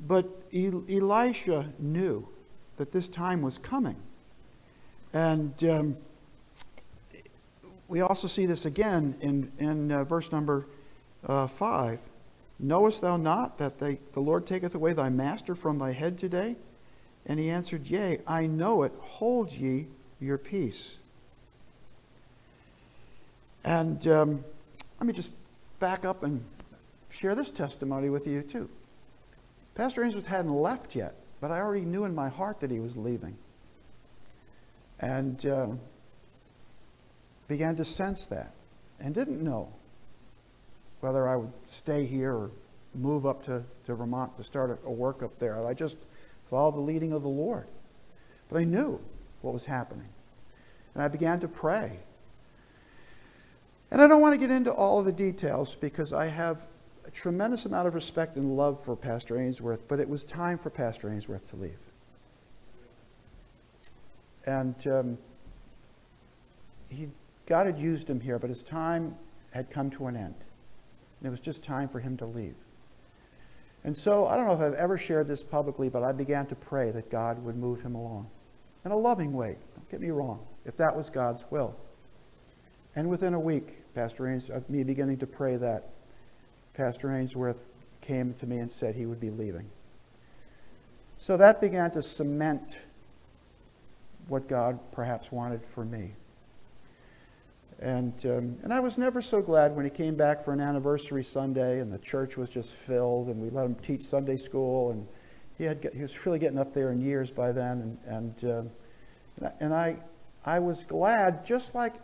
But 0.06 0.28
Elisha 0.54 1.74
knew 1.80 2.28
that 2.76 2.92
this 2.92 3.08
time 3.08 3.42
was 3.42 3.58
coming. 3.58 3.96
And 5.16 5.64
um, 5.64 5.98
we 7.88 8.02
also 8.02 8.28
see 8.28 8.46
this 8.46 8.66
again 8.66 9.16
in, 9.22 9.50
in 9.58 9.90
uh, 9.90 10.04
verse 10.04 10.30
number 10.30 10.68
uh, 11.26 11.48
5. 11.48 12.00
Knowest 12.60 13.02
thou 13.02 13.16
not 13.16 13.58
that 13.58 13.80
they, 13.80 14.00
the 14.12 14.20
Lord 14.20 14.46
taketh 14.46 14.76
away 14.76 14.92
thy 14.92 15.08
master 15.08 15.56
from 15.56 15.80
thy 15.80 15.94
head 15.94 16.18
today? 16.18 16.58
And 17.26 17.40
he 17.40 17.50
answered, 17.50 17.88
Yea, 17.88 18.20
I 18.28 18.46
know 18.46 18.84
it. 18.84 18.92
Hold 19.00 19.54
ye 19.54 19.88
your 20.20 20.38
peace. 20.38 20.98
And 23.64 24.06
um, 24.08 24.44
let 25.00 25.08
me 25.08 25.14
just 25.14 25.32
back 25.80 26.04
up 26.04 26.24
and 26.24 26.44
share 27.10 27.36
this 27.36 27.52
testimony 27.52 28.10
with 28.10 28.28
you, 28.28 28.42
too. 28.42 28.68
Pastor 29.76 30.04
Ainsworth 30.04 30.28
hadn't 30.28 30.54
left 30.54 30.94
yet, 30.94 31.16
but 31.40 31.52
I 31.52 31.62
already 31.62 31.86
knew 31.86 32.04
in 32.04 32.14
my 32.14 32.28
heart 32.28 32.60
that 32.60 32.70
he 32.70 32.82
was 32.82 32.98
leaving. 32.98 33.38
And. 35.06 35.46
Uh, 35.46 35.68
began 37.48 37.76
to 37.76 37.86
sense 37.86 38.26
that 38.28 38.54
and 39.00 39.14
didn't 39.14 39.44
know 39.44 39.72
whether 41.02 41.28
I 41.28 41.36
would 41.36 41.52
stay 41.68 42.06
here 42.06 42.34
or 42.34 42.52
move 42.94 43.26
up 43.26 43.44
to, 43.46 43.64
to 43.86 43.96
Vermont 43.96 44.36
to 44.38 44.44
start 44.44 44.72
a, 44.72 44.88
a 44.88 44.92
work 44.92 45.22
up 45.22 45.38
there. 45.40 45.66
I 45.66 45.74
just 45.74 45.98
followed 46.50 46.76
the 46.76 46.82
leading 46.82 47.12
of 47.12 47.22
the 47.22 47.30
Lord. 47.30 47.68
But 48.50 48.60
I 48.60 48.64
knew 48.64 49.00
what 49.42 49.54
was 49.54 49.66
happening. 49.66 50.08
And 50.94 51.04
I 51.04 51.08
began 51.08 51.40
to 51.42 51.48
pray. 51.48 52.00
And 53.92 54.02
I 54.02 54.08
don't 54.08 54.22
want 54.22 54.34
to 54.34 54.38
get 54.38 54.50
into 54.50 54.74
all 54.74 55.00
of 55.00 55.06
the 55.06 55.12
details 55.12 55.76
because 55.76 56.14
I 56.14 56.28
have 56.28 56.62
a 57.06 57.12
tremendous 57.12 57.66
amount 57.66 57.88
of 57.88 57.94
respect 57.94 58.38
and 58.38 58.56
love 58.56 58.84
for 58.84 58.96
Pastor 58.96 59.38
Ainsworth, 59.38 59.88
but 59.88 60.00
it 60.00 60.10
was 60.10 60.24
time 60.26 60.58
for 60.58 60.70
Pastor 60.70 61.10
Ainsworth 61.10 61.48
to 61.52 61.56
leave. 61.58 61.78
And 64.46 64.76
um, 64.88 65.18
he, 66.90 67.10
God 67.46 67.66
had 67.66 67.78
used 67.78 68.10
him 68.10 68.20
here, 68.20 68.40
but 68.40 68.50
his 68.50 68.64
time 68.64 69.16
had 69.52 69.70
come 69.70 69.90
to 69.92 70.08
an 70.08 70.16
end. 70.16 70.36
And 71.20 71.28
it 71.28 71.30
was 71.30 71.40
just 71.40 71.64
time 71.64 71.90
for 71.90 72.00
him 72.00 72.18
to 72.18 72.26
leave. 72.26 72.56
And 73.84 73.96
so, 73.96 74.26
I 74.26 74.36
don't 74.36 74.48
know 74.48 74.54
if 74.54 74.60
I've 74.60 74.74
ever 74.74 74.98
shared 74.98 75.28
this 75.28 75.44
publicly, 75.44 75.90
but 75.90 76.04
I 76.04 76.12
began 76.12 76.48
to 76.48 76.56
pray 76.56 76.92
that 76.92 77.10
God 77.12 77.44
would 77.44 77.56
move 77.56 77.82
him 77.82 77.96
along 77.96 78.28
in 78.84 78.92
a 78.92 78.98
loving 78.98 79.34
way. 79.34 79.58
Don't 79.76 79.90
get 79.90 80.02
me 80.02 80.10
wrong, 80.10 80.46
if 80.66 80.76
that 80.78 80.96
was 80.96 81.10
God's 81.10 81.46
will. 81.52 81.76
And 82.96 83.10
within 83.10 83.34
a 83.34 83.40
week, 83.40 83.84
Pastor 83.94 84.24
Ains, 84.24 84.50
of 84.50 84.70
me 84.70 84.84
beginning 84.84 85.18
to 85.18 85.28
pray 85.28 85.56
that, 85.58 85.90
Pastor 86.74 87.12
Ainsworth 87.12 87.64
came 88.02 88.34
to 88.36 88.46
me 88.46 88.58
and 88.58 88.72
said 88.72 88.96
he 88.96 89.06
would 89.06 89.20
be 89.20 89.30
leaving. 89.30 89.70
So 91.18 91.38
that 91.38 91.62
began 91.62 91.92
to 91.92 92.02
cement 92.02 92.80
what 94.28 94.48
God 94.48 94.80
perhaps 94.92 95.32
wanted 95.32 95.66
for 95.66 95.86
me. 95.86 96.14
And, 97.80 98.14
um, 98.26 98.58
and 98.64 98.74
I 98.74 98.80
was 98.80 98.98
never 98.98 99.22
so 99.22 99.42
glad 99.42 99.76
when 99.76 99.84
he 99.84 99.92
came 99.92 100.16
back 100.16 100.44
for 100.44 100.54
an 100.54 100.62
anniversary 100.62 101.24
Sunday 101.24 101.80
and 101.80 101.92
the 101.92 102.00
church 102.00 102.38
was 102.38 102.50
just 102.50 102.72
filled 102.72 103.28
and 103.28 103.42
we 103.42 103.50
let 103.50 103.66
him 103.66 103.76
teach 103.76 104.02
Sunday 104.02 104.38
school 104.38 104.92
and 104.92 105.06
he, 105.58 105.66
had, 105.66 105.90
he 105.94 106.02
was 106.02 106.26
really 106.26 106.40
getting 106.40 106.58
up 106.58 106.74
there 106.74 106.92
in 106.92 107.02
years 107.02 107.32
by 107.32 107.52
then. 107.52 107.98
And, 108.08 108.36
and, 108.44 108.72
uh, 109.44 109.50
and 109.60 109.74
I, 109.74 109.98
I 110.46 110.60
was 110.60 110.84
glad, 110.84 111.46
just 111.46 111.76
like, 111.76 111.96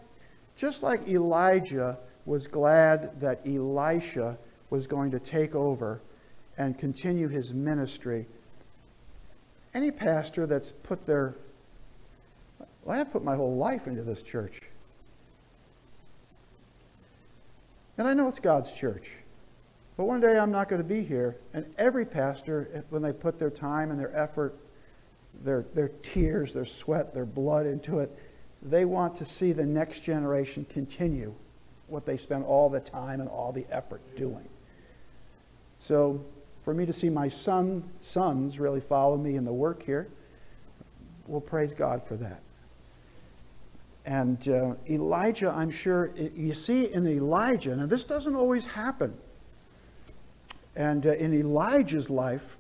just 0.58 0.84
like 0.84 1.08
Elijah 1.08 1.98
was 2.26 2.48
glad 2.48 3.20
that 3.22 3.40
Elisha 3.46 4.38
was 4.70 4.88
going 4.88 5.12
to 5.12 5.20
take 5.20 5.56
over 5.56 6.02
and 6.58 6.78
continue 6.78 7.28
his 7.28 7.54
ministry. 7.54 8.26
Any 9.74 9.92
pastor 9.92 10.46
that's 10.46 10.74
put 10.84 11.06
their, 11.06 11.36
well, 12.84 13.00
I 13.00 13.04
put 13.04 13.24
my 13.24 13.36
whole 13.36 13.56
life 13.56 13.88
into 13.88 14.04
this 14.04 14.24
church. 14.24 14.62
And 17.98 18.08
I 18.08 18.14
know 18.14 18.28
it's 18.28 18.40
God's 18.40 18.74
church. 18.74 19.12
But 19.98 20.06
one 20.06 20.22
day 20.22 20.38
I'm 20.38 20.52
not 20.52 20.70
going 20.70 20.82
to 20.82 20.88
be 20.88 21.04
here. 21.04 21.38
And 21.54 21.66
every 21.78 22.06
pastor, 22.06 22.70
eh, 22.74 22.82
when 22.90 23.02
they 23.02 23.14
put 23.14 23.38
their 23.38 23.52
time 23.52 23.92
and 23.92 24.00
their 24.00 24.16
effort, 24.16 24.56
their, 25.44 25.66
their 25.76 25.90
tears, 26.02 26.54
their 26.54 26.66
sweat, 26.66 27.14
their 27.14 27.26
blood 27.26 27.66
into 27.66 28.00
it, 28.00 28.18
they 28.64 28.86
want 28.86 29.16
to 29.18 29.26
see 29.26 29.52
the 29.52 29.66
next 29.66 30.02
generation 30.02 30.66
continue 30.70 31.34
what 31.88 32.06
they 32.06 32.18
spend 32.18 32.46
all 32.46 32.70
the 32.70 32.80
time 32.80 33.20
and 33.20 33.30
all 33.30 33.52
the 33.52 33.66
effort 33.70 34.02
doing. 34.16 34.48
So 35.78 36.24
for 36.64 36.74
me 36.74 36.86
to 36.86 36.94
see 36.94 37.10
my 37.10 37.28
son, 37.28 37.84
sons 38.00 38.60
really 38.60 38.82
follow 38.82 39.18
me 39.18 39.36
in 39.36 39.46
the 39.46 39.54
work 39.54 39.84
here, 39.84 40.08
we'll 41.28 41.42
praise 41.42 41.74
God 41.74 42.04
for 42.04 42.16
that. 42.18 42.42
And 44.06 44.48
uh, 44.50 44.76
Elijah, 44.90 45.54
I'm 45.56 45.70
sure, 45.70 46.12
you 46.16 46.54
see 46.54 46.92
in 46.92 47.08
Elijah, 47.08 47.76
now 47.76 47.86
this 47.86 48.04
doesn't 48.04 48.36
always 48.36 48.66
happen. 48.66 49.14
And 50.76 51.06
uh, 51.06 51.12
in 51.14 51.34
Elijah's 51.34 52.10
life, 52.10 52.58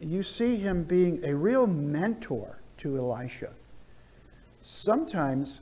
you 0.00 0.22
see 0.22 0.56
him 0.56 0.84
being 0.84 1.24
a 1.24 1.34
real 1.34 1.66
mentor 1.66 2.58
to 2.78 2.98
Elisha. 2.98 3.50
Sometimes, 4.62 5.60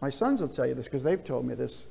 my 0.00 0.10
sons 0.10 0.40
will 0.40 0.48
tell 0.48 0.66
you 0.66 0.74
this 0.74 0.86
because 0.86 1.02
they've 1.02 1.22
told 1.22 1.46
me 1.46 1.54
this. 1.54 1.86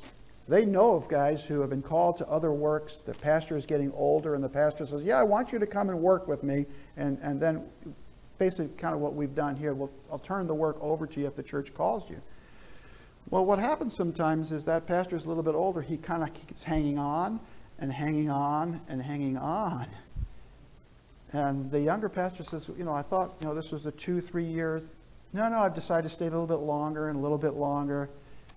They 0.47 0.65
know 0.65 0.95
of 0.95 1.07
guys 1.07 1.45
who 1.45 1.61
have 1.61 1.69
been 1.69 1.81
called 1.81 2.17
to 2.17 2.27
other 2.27 2.51
works. 2.51 2.97
The 2.97 3.13
pastor 3.13 3.55
is 3.55 3.65
getting 3.65 3.91
older, 3.93 4.35
and 4.35 4.43
the 4.43 4.49
pastor 4.49 4.85
says, 4.85 5.03
Yeah, 5.03 5.19
I 5.19 5.23
want 5.23 5.51
you 5.51 5.59
to 5.59 5.67
come 5.67 5.89
and 5.89 5.99
work 5.99 6.27
with 6.27 6.43
me. 6.43 6.65
And, 6.97 7.19
and 7.21 7.39
then, 7.39 7.63
basically, 8.37 8.75
kind 8.75 8.95
of 8.95 9.01
what 9.01 9.13
we've 9.13 9.35
done 9.35 9.55
here, 9.55 9.73
we'll, 9.73 9.91
I'll 10.11 10.19
turn 10.19 10.47
the 10.47 10.55
work 10.55 10.77
over 10.81 11.05
to 11.07 11.19
you 11.19 11.27
if 11.27 11.35
the 11.35 11.43
church 11.43 11.73
calls 11.73 12.09
you. 12.09 12.21
Well, 13.29 13.45
what 13.45 13.59
happens 13.59 13.95
sometimes 13.95 14.51
is 14.51 14.65
that 14.65 14.87
pastor 14.87 15.15
is 15.15 15.25
a 15.25 15.27
little 15.29 15.43
bit 15.43 15.55
older. 15.55 15.81
He 15.81 15.97
kind 15.97 16.23
of 16.23 16.33
keeps 16.33 16.63
hanging 16.63 16.99
on 16.99 17.39
and 17.79 17.91
hanging 17.91 18.29
on 18.29 18.81
and 18.89 19.01
hanging 19.01 19.37
on. 19.37 19.87
And 21.33 21.71
the 21.71 21.79
younger 21.79 22.09
pastor 22.09 22.43
says, 22.43 22.69
You 22.77 22.83
know, 22.83 22.93
I 22.93 23.01
thought, 23.01 23.33
you 23.39 23.47
know, 23.47 23.55
this 23.55 23.71
was 23.71 23.85
a 23.85 23.91
two, 23.91 24.19
three 24.19 24.43
years. 24.43 24.89
No, 25.33 25.47
no, 25.47 25.59
I've 25.59 25.73
decided 25.73 26.03
to 26.03 26.09
stay 26.09 26.27
a 26.27 26.29
little 26.29 26.47
bit 26.47 26.55
longer 26.55 27.09
and 27.09 27.17
a 27.17 27.21
little 27.21 27.37
bit 27.37 27.53
longer. 27.53 28.09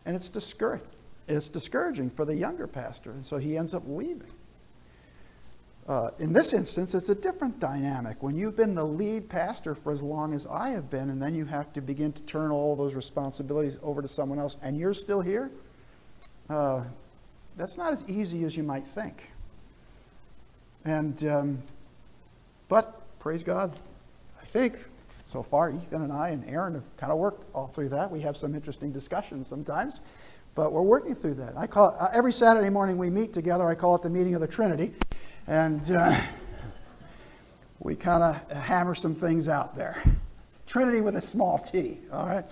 And 0.06 0.16
it's 0.16 0.28
discouraging. 0.28 0.88
It's 1.28 1.48
discouraging 1.48 2.10
for 2.10 2.24
the 2.24 2.34
younger 2.34 2.66
pastor. 2.66 3.12
And 3.12 3.24
so 3.24 3.38
he 3.38 3.56
ends 3.56 3.74
up 3.74 3.84
leaving. 3.86 4.30
Uh, 5.86 6.10
in 6.18 6.32
this 6.32 6.54
instance, 6.54 6.94
it's 6.94 7.10
a 7.10 7.14
different 7.14 7.60
dynamic. 7.60 8.22
When 8.22 8.36
you've 8.36 8.56
been 8.56 8.74
the 8.74 8.84
lead 8.84 9.28
pastor 9.28 9.74
for 9.74 9.92
as 9.92 10.02
long 10.02 10.32
as 10.32 10.46
I 10.46 10.70
have 10.70 10.88
been, 10.88 11.10
and 11.10 11.20
then 11.20 11.34
you 11.34 11.44
have 11.44 11.74
to 11.74 11.82
begin 11.82 12.10
to 12.12 12.22
turn 12.22 12.50
all 12.50 12.74
those 12.74 12.94
responsibilities 12.94 13.76
over 13.82 14.00
to 14.00 14.08
someone 14.08 14.38
else, 14.38 14.56
and 14.62 14.78
you're 14.78 14.94
still 14.94 15.20
here, 15.20 15.50
uh, 16.48 16.84
that's 17.56 17.76
not 17.76 17.92
as 17.92 18.04
easy 18.08 18.44
as 18.44 18.56
you 18.56 18.62
might 18.62 18.86
think. 18.86 19.30
And, 20.86 21.22
um, 21.24 21.62
but 22.68 23.02
praise 23.18 23.42
God, 23.42 23.78
I 24.40 24.46
think 24.46 24.76
so 25.26 25.42
far 25.42 25.70
Ethan 25.70 26.02
and 26.02 26.12
I 26.12 26.30
and 26.30 26.48
Aaron 26.48 26.74
have 26.74 26.96
kind 26.96 27.12
of 27.12 27.18
worked 27.18 27.44
all 27.54 27.66
through 27.66 27.90
that. 27.90 28.10
We 28.10 28.20
have 28.20 28.36
some 28.36 28.54
interesting 28.54 28.90
discussions 28.90 29.48
sometimes, 29.48 30.00
but 30.54 30.72
we're 30.72 30.82
working 30.82 31.14
through 31.14 31.34
that. 31.34 31.58
I 31.58 31.66
call 31.66 31.90
it, 31.90 31.96
uh, 31.98 32.08
every 32.14 32.32
Saturday 32.32 32.70
morning 32.70 32.96
we 32.96 33.10
meet 33.10 33.32
together. 33.34 33.66
I 33.66 33.74
call 33.74 33.94
it 33.96 34.02
the 34.02 34.10
meeting 34.10 34.34
of 34.34 34.40
the 34.40 34.46
Trinity. 34.46 34.92
And 35.46 35.90
uh, 35.90 36.18
we 37.78 37.94
kind 37.94 38.22
of 38.22 38.50
hammer 38.50 38.94
some 38.94 39.14
things 39.14 39.48
out 39.48 39.74
there. 39.74 40.02
Trinity 40.66 41.02
with 41.02 41.16
a 41.16 41.22
small 41.22 41.58
t, 41.58 41.98
all 42.10 42.26
right? 42.26 42.44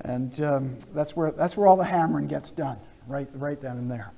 And 0.00 0.40
um, 0.42 0.78
that's, 0.94 1.14
where, 1.14 1.32
that's 1.32 1.56
where 1.56 1.66
all 1.66 1.76
the 1.76 1.84
hammering 1.84 2.28
gets 2.28 2.50
done, 2.50 2.78
right, 3.06 3.28
right 3.34 3.60
then 3.60 3.76
and 3.76 3.90
there. 3.90 4.12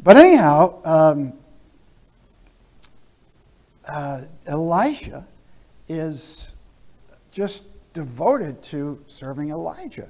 But 0.00 0.16
anyhow, 0.16 0.80
um, 0.84 1.32
uh, 3.86 4.22
Elisha 4.46 5.26
is 5.88 6.54
just 7.32 7.64
devoted 7.92 8.62
to 8.62 9.02
serving 9.06 9.50
Elijah. 9.50 10.08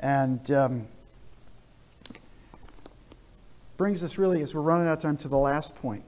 And 0.00 0.50
um, 0.50 0.86
brings 3.76 4.02
us 4.04 4.18
really, 4.18 4.42
as 4.42 4.54
we're 4.54 4.60
running 4.60 4.86
out 4.86 4.98
of 4.98 5.02
time, 5.02 5.16
to 5.18 5.28
the 5.28 5.38
last 5.38 5.74
point. 5.74 6.04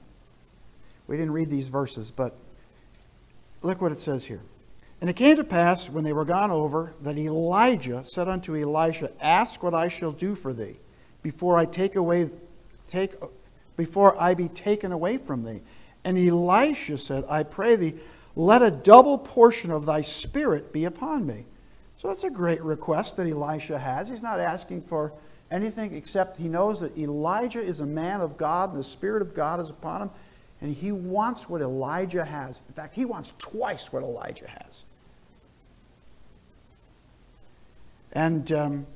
We 1.07 1.17
didn't 1.17 1.33
read 1.33 1.51
these 1.51 1.69
verses, 1.69 2.11
but 2.11 2.37
look 3.63 3.81
what 3.81 3.93
it 3.93 4.01
says 4.01 4.25
here. 4.25 4.41
And 5.01 5.11
it 5.11 5.15
came 5.15 5.37
to 5.37 5.45
pass, 5.45 5.91
when 5.91 6.05
they 6.05 6.13
were 6.13 6.25
gone 6.25 6.51
over, 6.51 6.95
that 7.03 7.19
Elijah 7.19 8.03
said 8.05 8.29
unto 8.29 8.57
Elisha, 8.57 9.11
Ask 9.21 9.63
what 9.63 9.75
I 9.75 9.89
shall 9.89 10.13
do 10.13 10.35
for 10.35 10.53
thee, 10.53 10.77
before 11.23 11.59
I 11.59 11.67
take 11.67 11.97
away, 11.97 12.31
take, 12.89 13.15
before 13.77 14.21
I 14.21 14.35
be 14.35 14.49
taken 14.49 14.93
away 14.93 15.19
from 15.19 15.45
thee. 15.45 15.61
And 16.05 16.17
Elisha 16.17 16.99
said, 16.99 17.25
I 17.29 17.43
pray 17.43 17.77
thee, 17.77 17.95
let 18.37 18.63
a 18.63 18.71
double 18.71 19.19
portion 19.19 19.71
of 19.71 19.87
thy 19.87 20.01
spirit 20.01 20.73
be 20.73 20.85
upon 20.85 21.27
me. 21.27 21.47
So 21.99 22.09
that's 22.09 22.25
a 22.25 22.31
great 22.31 22.63
request 22.63 23.17
that 23.17 23.27
Elisha 23.27 23.79
has. 23.79 24.09
He's 24.09 24.23
not 24.23 24.39
asking 24.39 24.83
for 24.83 25.13
anything 25.51 25.95
except 25.95 26.37
he 26.37 26.49
knows 26.49 26.81
that 26.81 26.97
Elijah 26.99 27.61
is 27.61 27.81
a 27.81 27.87
man 27.87 28.21
of 28.21 28.37
God 28.37 28.71
and 28.71 28.79
the 28.79 28.85
Spirit 28.85 29.23
of 29.23 29.35
God 29.35 29.61
is 29.61 29.71
upon 29.71 30.03
him, 30.03 30.11
and 30.61 30.75
he 30.75 30.93
wants 30.93 31.49
what 31.49 31.61
Elijah 31.61 32.25
has. 32.25 32.61
In 32.69 32.75
fact, 32.75 32.95
he 32.95 33.05
wants 33.05 33.33
twice 33.39 33.93
what 33.93 34.03
Elijah 34.03 34.49
has. 34.49 34.85
And 38.13 38.51
um, 38.53 38.87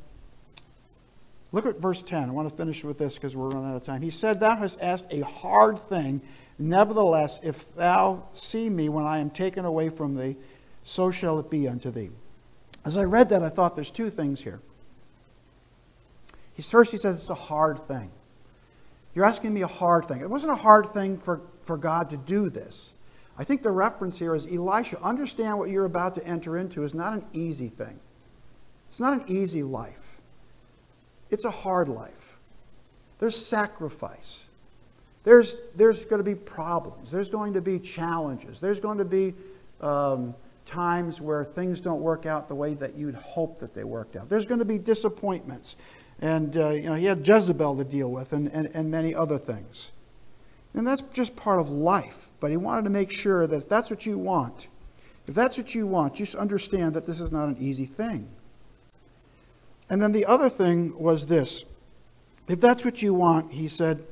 look 1.53 1.67
at 1.67 1.79
verse 1.79 2.01
10. 2.01 2.29
I 2.29 2.33
want 2.33 2.49
to 2.49 2.57
finish 2.57 2.83
with 2.83 2.99
this 2.99 3.15
because 3.17 3.37
we're 3.37 3.51
running 3.51 3.71
out 3.71 3.77
of 3.77 3.83
time. 3.83 4.01
He 4.01 4.11
said, 4.11 4.41
Thou 4.41 4.57
hast 4.57 4.79
asked 4.81 5.07
a 5.11 5.21
hard 5.21 5.79
thing. 5.79 6.23
Nevertheless, 6.59 7.39
if 7.43 7.75
thou 7.75 8.25
see 8.33 8.71
me 8.71 8.89
when 8.89 9.05
I 9.05 9.19
am 9.19 9.31
taken 9.31 9.65
away 9.65 9.91
from 9.91 10.15
thee, 10.15 10.37
so 10.85 11.11
shall 11.11 11.39
it 11.39 11.51
be 11.51 11.69
unto 11.69 11.91
thee. 11.91 12.11
As 12.85 12.97
I 12.97 13.05
read 13.05 13.29
that, 13.29 13.43
I 13.43 13.51
thought 13.51 13.77
there's 13.77 13.91
two 13.91 14.09
things 14.09 14.43
here. 14.43 14.61
He's, 16.55 16.69
first, 16.69 16.91
he 16.93 16.99
says 16.99 17.17
it's 17.17 17.31
a 17.31 17.35
hard 17.35 17.87
thing. 17.87 18.11
You're 19.15 19.25
asking 19.25 19.53
me 19.53 19.63
a 19.63 19.67
hard 19.67 20.07
thing. 20.07 20.21
It 20.21 20.31
wasn't 20.31 20.53
a 20.53 20.57
hard 20.57 20.87
thing 20.93 21.19
for, 21.19 21.41
for 21.63 21.77
God 21.77 22.11
to 22.11 22.17
do 22.17 22.49
this. 22.49 22.95
I 23.39 23.45
think 23.45 23.63
the 23.63 23.71
reference 23.71 24.19
here 24.19 24.35
is 24.35 24.47
Elisha, 24.47 25.01
understand 25.03 25.59
what 25.59 25.71
you're 25.71 25.87
about 25.87 26.15
to 26.17 26.27
enter 26.27 26.59
into 26.59 26.85
is 26.85 26.95
not 26.95 27.15
an 27.15 27.25
easy 27.33 27.69
thing. 27.69 27.99
It's 28.89 29.01
not 29.01 29.15
an 29.15 29.25
easy 29.29 29.63
life, 29.63 30.21
it's 31.31 31.45
a 31.45 31.51
hard 31.51 31.89
life. 31.89 32.37
There's 33.19 33.37
sacrifice. 33.37 34.45
There's, 35.25 35.57
there's 35.77 36.07
going 36.07 36.21
to 36.21 36.25
be 36.25 36.35
problems. 36.35 37.11
There's 37.11 37.29
going 37.29 37.53
to 37.53 37.61
be 37.61 37.79
challenges. 37.79 38.59
There's 38.59 38.81
going 38.81 38.97
to 38.97 39.05
be 39.05 39.35
um, 39.83 40.35
times 40.65 41.21
where 41.21 41.45
things 41.45 41.83
don't 41.83 42.01
work 42.01 42.25
out 42.25 42.49
the 42.49 42.55
way 42.55 42.73
that 42.75 42.95
you'd 42.95 43.17
hope 43.17 43.61
that 43.61 43.75
they 43.75 43.85
worked 43.85 44.17
out. 44.17 44.31
There's 44.31 44.47
going 44.47 44.61
to 44.61 44.65
be 44.65 44.79
disappointments. 44.79 45.77
And 46.21 46.57
uh, 46.57 46.71
you 46.71 46.83
know, 46.83 46.95
he 46.95 47.07
had 47.07 47.27
Jezebel 47.27 47.77
to 47.77 47.85
deal 47.85 48.11
with 48.11 48.33
and, 48.33 48.49
and, 48.49 48.69
and 48.75 48.91
many 48.91 49.15
other 49.15 49.39
things. 49.39 49.91
And 50.75 50.87
that's 50.87 51.03
just 51.13 51.35
part 51.35 51.59
of 51.59 51.71
life. 51.71 52.29
But 52.41 52.51
he 52.51 52.57
wanted 52.57 52.85
to 52.85 52.91
make 52.91 53.11
sure 53.11 53.47
that 53.47 53.57
if 53.57 53.69
that's 53.69 53.91
what 53.91 54.07
you 54.07 54.19
want, 54.19 54.69
If 55.27 55.35
that's 55.35 55.57
what 55.57 55.75
you 55.75 55.87
want, 55.87 56.15
just 56.15 56.35
understand 56.35 56.95
that 56.95 57.07
this 57.07 57.21
is 57.21 57.31
not 57.31 57.49
an 57.49 57.57
easy 57.59 57.87
thing. 57.87 58.29
And 59.89 60.01
then 60.01 60.13
the 60.13 60.27
other 60.27 60.49
thing 60.49 60.97
was 60.99 61.27
this. 61.27 61.65
If 62.49 62.61
that's 62.61 62.85
what 62.85 63.03
you 63.03 63.15
want, 63.15 63.53
he 63.53 63.69
said, 63.69 64.05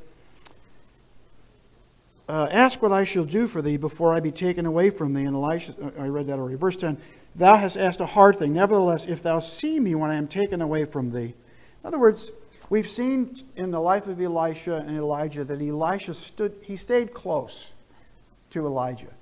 uh, 2.28 2.48
ask 2.50 2.82
what 2.82 2.92
I 2.92 3.04
shall 3.04 3.24
do 3.24 3.46
for 3.46 3.62
thee 3.62 3.76
before 3.76 4.14
I 4.14 4.20
be 4.20 4.30
taken 4.30 4.66
away 4.66 4.90
from 4.90 5.14
thee. 5.14 5.24
And 5.24 5.34
Elisha, 5.34 5.74
uh, 5.82 6.02
I 6.02 6.06
read 6.06 6.26
that 6.26 6.38
already. 6.38 6.56
Verse 6.56 6.76
10 6.76 6.98
Thou 7.34 7.56
hast 7.56 7.76
asked 7.76 8.00
a 8.00 8.06
hard 8.06 8.36
thing. 8.36 8.52
Nevertheless, 8.52 9.06
if 9.06 9.22
thou 9.22 9.40
see 9.40 9.80
me 9.80 9.94
when 9.94 10.10
I 10.10 10.16
am 10.16 10.28
taken 10.28 10.60
away 10.60 10.84
from 10.84 11.12
thee. 11.12 11.34
In 11.82 11.88
other 11.88 11.98
words, 11.98 12.30
we've 12.70 12.88
seen 12.88 13.36
in 13.56 13.70
the 13.70 13.80
life 13.80 14.06
of 14.06 14.20
Elisha 14.20 14.76
and 14.76 14.96
Elijah 14.96 15.44
that 15.44 15.60
Elisha 15.60 16.14
stood, 16.14 16.54
he 16.62 16.76
stayed 16.76 17.14
close 17.14 17.72
to 18.50 18.66
Elijah. 18.66 19.12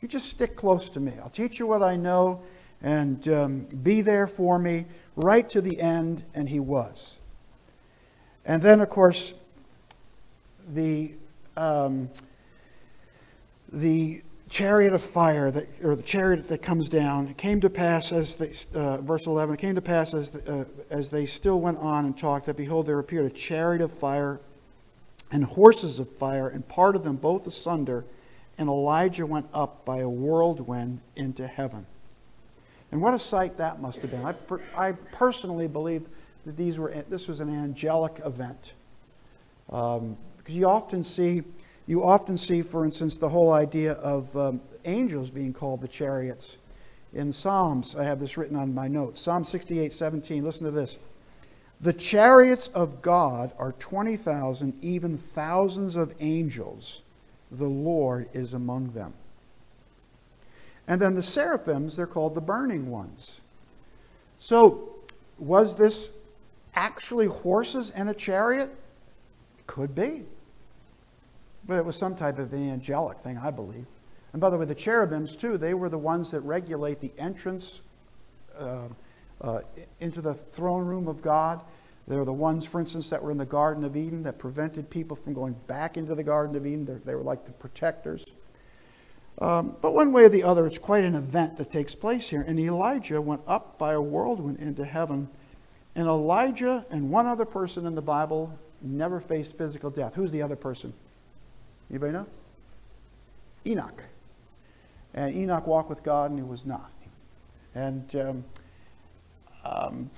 You 0.00 0.08
just 0.08 0.28
stick 0.28 0.56
close 0.56 0.90
to 0.90 1.00
me. 1.00 1.12
I'll 1.22 1.30
teach 1.30 1.58
you 1.58 1.66
what 1.66 1.82
I 1.82 1.96
know 1.96 2.42
and 2.82 3.26
um, 3.28 3.60
be 3.82 4.02
there 4.02 4.26
for 4.26 4.58
me 4.58 4.86
right 5.16 5.48
to 5.50 5.60
the 5.60 5.80
end. 5.80 6.24
And 6.34 6.48
he 6.48 6.60
was. 6.60 7.18
And 8.44 8.60
then, 8.60 8.80
of 8.80 8.90
course, 8.90 9.32
the. 10.68 11.12
Um, 11.56 12.10
the 13.74 14.22
chariot 14.48 14.92
of 14.92 15.02
fire 15.02 15.50
that, 15.50 15.66
or 15.82 15.96
the 15.96 16.02
chariot 16.02 16.48
that 16.48 16.62
comes 16.62 16.88
down 16.88 17.26
it 17.28 17.36
came 17.36 17.60
to 17.60 17.70
pass 17.70 18.12
as 18.12 18.36
they, 18.36 18.52
uh, 18.74 18.98
verse 18.98 19.26
11 19.26 19.54
it 19.54 19.58
came 19.58 19.74
to 19.74 19.80
pass 19.80 20.12
as, 20.14 20.30
the, 20.30 20.60
uh, 20.60 20.64
as 20.90 21.10
they 21.10 21.24
still 21.26 21.60
went 21.60 21.78
on 21.78 22.04
and 22.04 22.16
talked 22.16 22.46
that 22.46 22.56
behold 22.56 22.86
there 22.86 22.98
appeared 22.98 23.24
a 23.24 23.34
chariot 23.34 23.80
of 23.80 23.90
fire 23.90 24.38
and 25.32 25.44
horses 25.44 25.98
of 25.98 26.10
fire 26.12 26.48
and 26.48 26.68
parted 26.68 27.02
them 27.02 27.16
both 27.16 27.46
asunder 27.46 28.04
and 28.58 28.68
elijah 28.68 29.26
went 29.26 29.46
up 29.52 29.84
by 29.84 29.98
a 29.98 30.08
whirlwind 30.08 31.00
into 31.16 31.46
heaven. 31.46 31.86
And 32.92 33.02
what 33.02 33.14
a 33.14 33.18
sight 33.18 33.56
that 33.58 33.80
must 33.80 34.02
have 34.02 34.10
been. 34.10 34.24
I, 34.24 34.32
per, 34.32 34.60
I 34.76 34.92
personally 34.92 35.66
believe 35.66 36.06
that 36.46 36.56
these 36.56 36.78
were 36.78 36.90
this 37.08 37.26
was 37.26 37.40
an 37.40 37.48
angelic 37.48 38.20
event. 38.24 38.74
Um, 39.70 40.16
because 40.38 40.54
you 40.54 40.68
often 40.68 41.02
see 41.02 41.42
you 41.86 42.02
often 42.02 42.36
see, 42.36 42.62
for 42.62 42.84
instance, 42.84 43.18
the 43.18 43.28
whole 43.28 43.52
idea 43.52 43.92
of 43.94 44.34
um, 44.36 44.60
angels 44.84 45.30
being 45.30 45.52
called 45.52 45.80
the 45.80 45.88
chariots. 45.88 46.56
In 47.12 47.32
Psalms, 47.32 47.94
I 47.94 48.04
have 48.04 48.18
this 48.18 48.36
written 48.36 48.56
on 48.56 48.74
my 48.74 48.88
notes. 48.88 49.20
Psalm 49.20 49.44
68 49.44 49.92
17, 49.92 50.42
listen 50.42 50.64
to 50.64 50.70
this. 50.70 50.98
The 51.80 51.92
chariots 51.92 52.68
of 52.68 53.02
God 53.02 53.52
are 53.58 53.72
20,000, 53.72 54.78
even 54.82 55.18
thousands 55.18 55.96
of 55.96 56.14
angels. 56.20 57.02
The 57.50 57.68
Lord 57.68 58.28
is 58.32 58.54
among 58.54 58.92
them. 58.92 59.12
And 60.88 61.00
then 61.00 61.14
the 61.14 61.22
seraphims, 61.22 61.96
they're 61.96 62.06
called 62.06 62.34
the 62.34 62.40
burning 62.40 62.90
ones. 62.90 63.40
So, 64.38 64.96
was 65.38 65.76
this 65.76 66.10
actually 66.74 67.26
horses 67.26 67.90
and 67.90 68.08
a 68.08 68.14
chariot? 68.14 68.74
Could 69.66 69.94
be. 69.94 70.24
But 71.66 71.78
it 71.78 71.84
was 71.84 71.96
some 71.96 72.14
type 72.14 72.38
of 72.38 72.52
angelic 72.52 73.18
thing, 73.20 73.38
I 73.38 73.50
believe. 73.50 73.86
And 74.32 74.40
by 74.40 74.50
the 74.50 74.58
way, 74.58 74.64
the 74.64 74.74
cherubims, 74.74 75.36
too, 75.36 75.56
they 75.56 75.74
were 75.74 75.88
the 75.88 75.98
ones 75.98 76.30
that 76.32 76.40
regulate 76.40 77.00
the 77.00 77.12
entrance 77.18 77.80
uh, 78.58 78.88
uh, 79.40 79.60
into 80.00 80.20
the 80.20 80.34
throne 80.34 80.84
room 80.84 81.08
of 81.08 81.22
God. 81.22 81.62
They're 82.06 82.24
the 82.24 82.32
ones, 82.32 82.64
for 82.66 82.80
instance, 82.80 83.08
that 83.10 83.22
were 83.22 83.30
in 83.30 83.38
the 83.38 83.46
Garden 83.46 83.84
of 83.84 83.96
Eden 83.96 84.24
that 84.24 84.38
prevented 84.38 84.90
people 84.90 85.16
from 85.16 85.32
going 85.32 85.54
back 85.66 85.96
into 85.96 86.14
the 86.14 86.22
Garden 86.22 86.54
of 86.56 86.66
Eden. 86.66 86.84
They're, 86.84 87.00
they 87.04 87.14
were 87.14 87.22
like 87.22 87.46
the 87.46 87.52
protectors. 87.52 88.24
Um, 89.38 89.76
but 89.80 89.94
one 89.94 90.12
way 90.12 90.24
or 90.24 90.28
the 90.28 90.44
other, 90.44 90.66
it's 90.66 90.78
quite 90.78 91.04
an 91.04 91.14
event 91.14 91.56
that 91.56 91.70
takes 91.70 91.94
place 91.94 92.28
here. 92.28 92.42
And 92.42 92.58
Elijah 92.58 93.20
went 93.20 93.40
up 93.46 93.78
by 93.78 93.94
a 93.94 94.00
whirlwind 94.00 94.58
into 94.58 94.84
heaven. 94.84 95.28
And 95.94 96.06
Elijah 96.06 96.84
and 96.90 97.10
one 97.10 97.26
other 97.26 97.44
person 97.44 97.86
in 97.86 97.94
the 97.94 98.02
Bible 98.02 98.56
never 98.82 99.20
faced 99.20 99.56
physical 99.56 99.90
death. 99.90 100.14
Who's 100.14 100.30
the 100.30 100.42
other 100.42 100.56
person? 100.56 100.92
Anybody 101.90 102.12
know? 102.12 102.26
Enoch. 103.66 104.02
And 105.14 105.34
Enoch 105.34 105.66
walked 105.66 105.88
with 105.88 106.02
God 106.02 106.30
and 106.30 106.38
he 106.38 106.44
was 106.44 106.66
not. 106.66 106.90
And, 107.74 108.14
um, 108.16 108.44
um, 109.64 110.10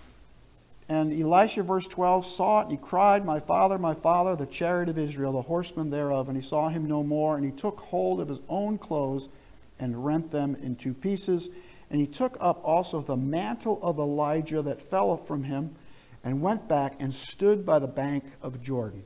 and 0.88 1.12
Elisha, 1.12 1.62
verse 1.62 1.86
12, 1.86 2.26
saw 2.26 2.60
it 2.60 2.62
and 2.64 2.70
he 2.72 2.76
cried, 2.76 3.24
My 3.24 3.40
father, 3.40 3.78
my 3.78 3.94
father, 3.94 4.36
the 4.36 4.46
chariot 4.46 4.88
of 4.88 4.98
Israel, 4.98 5.32
the 5.32 5.42
horsemen 5.42 5.90
thereof. 5.90 6.28
And 6.28 6.36
he 6.36 6.42
saw 6.42 6.68
him 6.68 6.86
no 6.86 7.02
more. 7.02 7.36
And 7.36 7.44
he 7.44 7.52
took 7.52 7.80
hold 7.80 8.20
of 8.20 8.28
his 8.28 8.40
own 8.48 8.78
clothes 8.78 9.28
and 9.78 10.04
rent 10.04 10.30
them 10.30 10.54
in 10.62 10.76
two 10.76 10.94
pieces. 10.94 11.50
And 11.90 12.00
he 12.00 12.06
took 12.06 12.36
up 12.40 12.60
also 12.64 13.00
the 13.00 13.16
mantle 13.16 13.78
of 13.82 13.98
Elijah 13.98 14.62
that 14.62 14.80
fell 14.80 15.16
from 15.16 15.44
him 15.44 15.74
and 16.24 16.40
went 16.40 16.66
back 16.68 16.94
and 16.98 17.12
stood 17.14 17.64
by 17.64 17.78
the 17.78 17.86
bank 17.86 18.24
of 18.42 18.62
Jordan. 18.62 19.04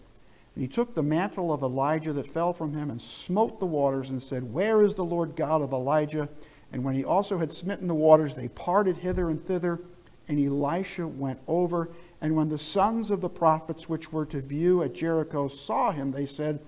And 0.55 0.63
he 0.63 0.69
took 0.69 0.95
the 0.95 1.03
mantle 1.03 1.53
of 1.53 1.63
Elijah 1.63 2.13
that 2.13 2.27
fell 2.27 2.53
from 2.53 2.73
him 2.73 2.91
and 2.91 3.01
smote 3.01 3.61
the 3.61 3.67
waters 3.67 4.11
and 4.11 4.23
said, 4.23 4.53
Where 4.53 4.83
is 4.83 4.95
the 4.95 5.05
Lord 5.05 5.37
God 5.37 5.63
of 5.63 5.73
Elijah? 5.73 6.29
And 6.73 6.85
when 6.85 6.95
he 6.95 7.05
also 7.05 7.39
had 7.39 7.53
smitten 7.53 7.87
the 7.87 7.95
waters, 7.95 8.35
they 8.35 8.49
parted 8.49 8.97
hither 8.97 9.31
and 9.31 9.45
thither, 9.45 9.81
and 10.29 10.45
Elisha 10.45 11.07
went 11.07 11.41
over. 11.49 11.91
And 12.21 12.37
when 12.37 12.49
the 12.49 12.59
sons 12.59 13.11
of 13.11 13.21
the 13.21 13.29
prophets 13.29 13.89
which 13.89 14.13
were 14.13 14.27
to 14.27 14.41
view 14.41 14.83
at 14.83 14.95
Jericho 14.95 15.49
saw 15.49 15.91
him, 15.91 16.13
they 16.13 16.27
said, 16.27 16.61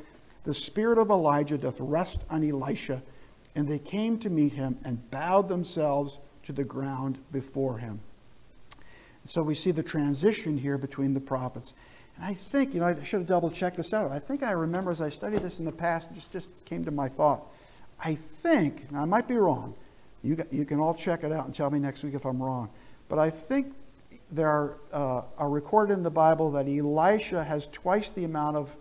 The 0.44 0.54
spirit 0.54 0.98
of 0.98 1.10
Elijah 1.10 1.58
doth 1.58 1.78
rest 1.78 2.24
on 2.30 2.48
Elisha. 2.48 3.02
And 3.54 3.68
they 3.68 3.78
came 3.78 4.18
to 4.20 4.30
meet 4.30 4.54
him 4.54 4.78
and 4.84 5.10
bowed 5.10 5.48
themselves 5.48 6.18
to 6.44 6.52
the 6.52 6.64
ground 6.64 7.18
before 7.30 7.78
him. 7.78 8.00
So 9.26 9.42
we 9.42 9.54
see 9.54 9.70
the 9.70 9.82
transition 9.82 10.58
here 10.58 10.78
between 10.78 11.14
the 11.14 11.20
prophets. 11.20 11.74
And 12.16 12.24
I 12.24 12.34
think, 12.34 12.74
you 12.74 12.80
know, 12.80 12.86
I 12.86 13.02
should 13.04 13.20
have 13.20 13.26
double 13.26 13.50
checked 13.50 13.76
this 13.76 13.92
out. 13.92 14.10
I 14.10 14.18
think 14.18 14.42
I 14.42 14.52
remember 14.52 14.90
as 14.90 15.00
I 15.00 15.08
studied 15.08 15.40
this 15.40 15.58
in 15.58 15.64
the 15.64 15.72
past, 15.72 16.10
it 16.10 16.14
just, 16.14 16.32
just 16.32 16.50
came 16.64 16.84
to 16.84 16.90
my 16.90 17.08
thought. 17.08 17.46
I 18.04 18.14
think, 18.14 18.90
now 18.90 19.02
I 19.02 19.04
might 19.04 19.28
be 19.28 19.36
wrong. 19.36 19.74
You, 20.22 20.36
got, 20.36 20.52
you 20.52 20.64
can 20.64 20.78
all 20.78 20.94
check 20.94 21.24
it 21.24 21.32
out 21.32 21.46
and 21.46 21.54
tell 21.54 21.70
me 21.70 21.78
next 21.78 22.02
week 22.04 22.14
if 22.14 22.24
I'm 22.24 22.42
wrong. 22.42 22.68
But 23.08 23.18
I 23.18 23.30
think 23.30 23.74
there 24.30 24.48
are, 24.48 24.76
uh, 24.92 25.22
are 25.38 25.50
recorded 25.50 25.94
in 25.94 26.02
the 26.02 26.10
Bible 26.10 26.50
that 26.52 26.66
Elisha 26.66 27.44
has 27.44 27.68
twice 27.68 28.10
the 28.10 28.24
amount 28.24 28.56
of 28.56 28.76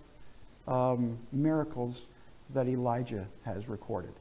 um, 0.68 1.18
miracles 1.32 2.08
that 2.54 2.68
Elijah 2.68 3.28
has 3.44 3.68
recorded. 3.68 4.14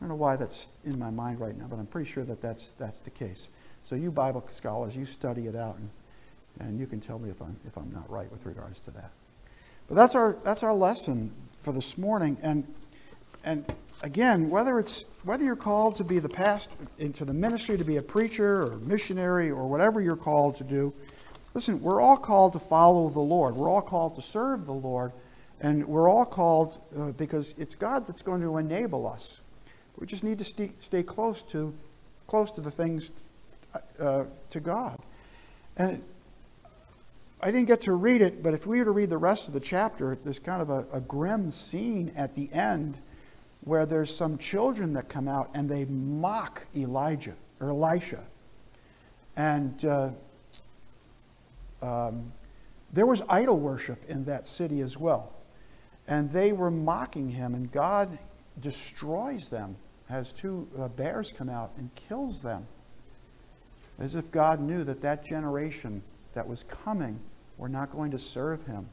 I 0.00 0.04
don't 0.04 0.08
know 0.10 0.16
why 0.16 0.36
that's 0.36 0.68
in 0.84 0.98
my 0.98 1.10
mind 1.10 1.40
right 1.40 1.56
now, 1.56 1.66
but 1.66 1.78
I'm 1.78 1.86
pretty 1.86 2.10
sure 2.10 2.24
that 2.24 2.42
that's, 2.42 2.72
that's 2.78 3.00
the 3.00 3.10
case. 3.10 3.48
So 3.84 3.94
you 3.94 4.10
Bible 4.10 4.44
scholars, 4.50 4.96
you 4.96 5.06
study 5.06 5.46
it 5.46 5.56
out 5.56 5.76
and 5.76 5.88
and 6.60 6.78
you 6.78 6.86
can 6.86 7.00
tell 7.00 7.18
me 7.18 7.30
if 7.30 7.40
I'm, 7.40 7.56
if 7.66 7.76
I'm 7.76 7.90
not 7.92 8.08
right 8.10 8.30
with 8.30 8.44
regards 8.46 8.80
to 8.82 8.90
that. 8.92 9.10
But 9.88 9.96
that's 9.96 10.14
our, 10.14 10.36
that's 10.44 10.62
our 10.62 10.72
lesson 10.72 11.32
for 11.60 11.72
this 11.72 11.98
morning. 11.98 12.36
And, 12.42 12.66
and 13.44 13.64
again, 14.02 14.48
whether, 14.50 14.78
it's, 14.78 15.04
whether 15.24 15.44
you're 15.44 15.56
called 15.56 15.96
to 15.96 16.04
be 16.04 16.18
the 16.18 16.28
pastor, 16.28 16.74
into 16.98 17.24
the 17.24 17.34
ministry, 17.34 17.76
to 17.76 17.84
be 17.84 17.96
a 17.96 18.02
preacher 18.02 18.62
or 18.62 18.76
missionary 18.78 19.50
or 19.50 19.66
whatever 19.66 20.00
you're 20.00 20.16
called 20.16 20.56
to 20.56 20.64
do, 20.64 20.92
listen, 21.52 21.80
we're 21.82 22.00
all 22.00 22.16
called 22.16 22.52
to 22.54 22.58
follow 22.58 23.10
the 23.10 23.20
Lord. 23.20 23.56
We're 23.56 23.68
all 23.68 23.82
called 23.82 24.16
to 24.16 24.22
serve 24.22 24.66
the 24.66 24.72
Lord. 24.72 25.12
And 25.60 25.86
we're 25.86 26.08
all 26.08 26.24
called 26.24 26.80
uh, 26.98 27.12
because 27.12 27.54
it's 27.58 27.74
God 27.74 28.06
that's 28.06 28.22
going 28.22 28.40
to 28.42 28.58
enable 28.58 29.06
us. 29.06 29.40
We 29.96 30.06
just 30.06 30.24
need 30.24 30.38
to 30.38 30.44
stay, 30.44 30.72
stay 30.80 31.02
close 31.02 31.42
to 31.44 31.74
close 32.26 32.50
to 32.52 32.60
the 32.60 32.70
things 32.70 33.12
uh, 33.98 34.24
to 34.50 34.60
God. 34.60 34.98
And 35.76 36.02
I 37.40 37.50
didn't 37.50 37.66
get 37.66 37.82
to 37.82 37.92
read 37.92 38.22
it, 38.22 38.42
but 38.42 38.54
if 38.54 38.66
we 38.66 38.78
were 38.78 38.86
to 38.86 38.90
read 38.90 39.10
the 39.10 39.18
rest 39.18 39.48
of 39.48 39.54
the 39.54 39.60
chapter, 39.60 40.16
there's 40.24 40.38
kind 40.38 40.62
of 40.62 40.70
a, 40.70 40.86
a 40.92 41.00
grim 41.00 41.50
scene 41.50 42.12
at 42.16 42.34
the 42.34 42.50
end 42.52 42.98
where 43.60 43.86
there's 43.86 44.14
some 44.14 44.38
children 44.38 44.92
that 44.94 45.08
come 45.08 45.28
out 45.28 45.50
and 45.54 45.68
they 45.68 45.84
mock 45.86 46.66
Elijah 46.76 47.34
or 47.60 47.70
Elisha. 47.70 48.22
And 49.36 49.84
uh, 49.84 50.10
um, 51.82 52.32
there 52.92 53.06
was 53.06 53.22
idol 53.28 53.58
worship 53.58 54.08
in 54.08 54.24
that 54.24 54.46
city 54.46 54.80
as 54.80 54.96
well. 54.96 55.32
And 56.06 56.30
they 56.30 56.52
were 56.52 56.70
mocking 56.70 57.30
him, 57.30 57.54
and 57.54 57.72
God 57.72 58.18
destroys 58.60 59.48
them 59.48 59.76
as 60.08 60.32
two 60.32 60.68
uh, 60.78 60.88
bears 60.88 61.32
come 61.36 61.48
out 61.48 61.72
and 61.76 61.92
kills 61.94 62.42
them. 62.42 62.66
As 63.98 64.14
if 64.14 64.30
God 64.30 64.60
knew 64.60 64.84
that 64.84 65.00
that 65.02 65.24
generation 65.24 66.02
that 66.34 66.46
was 66.46 66.64
coming 66.64 67.18
we're 67.56 67.68
not 67.68 67.92
going 67.92 68.10
to 68.10 68.18
serve 68.18 68.66
him. 68.66 68.88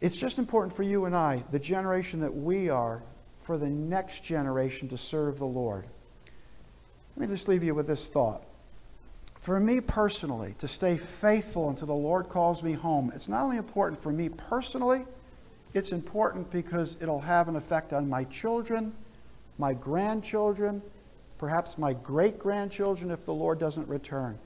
It's 0.00 0.16
just 0.16 0.38
important 0.38 0.74
for 0.74 0.82
you 0.82 1.06
and 1.06 1.16
I, 1.16 1.42
the 1.50 1.58
generation 1.58 2.20
that 2.20 2.34
we 2.34 2.68
are, 2.68 3.02
for 3.40 3.56
the 3.56 3.70
next 3.70 4.22
generation 4.22 4.88
to 4.90 4.98
serve 4.98 5.38
the 5.38 5.46
Lord. 5.46 5.86
Let 7.16 7.28
me 7.28 7.34
just 7.34 7.48
leave 7.48 7.64
you 7.64 7.74
with 7.74 7.86
this 7.86 8.06
thought. 8.06 8.42
For 9.40 9.58
me 9.58 9.80
personally, 9.80 10.54
to 10.58 10.68
stay 10.68 10.98
faithful 10.98 11.70
until 11.70 11.86
the 11.86 11.94
Lord 11.94 12.28
calls 12.28 12.62
me 12.62 12.72
home, 12.72 13.10
it's 13.14 13.28
not 13.28 13.44
only 13.44 13.56
important 13.56 14.02
for 14.02 14.12
me 14.12 14.28
personally, 14.28 15.06
it's 15.72 15.92
important 15.92 16.50
because 16.50 16.96
it'll 17.00 17.20
have 17.20 17.48
an 17.48 17.56
effect 17.56 17.94
on 17.94 18.08
my 18.08 18.24
children 18.24 18.92
my 19.58 19.72
grandchildren, 19.72 20.82
perhaps 21.38 21.78
my 21.78 21.92
great 21.92 22.38
grandchildren 22.38 23.10
if 23.10 23.24
the 23.24 23.34
Lord 23.34 23.58
doesn't 23.58 23.88
return. 23.88 24.38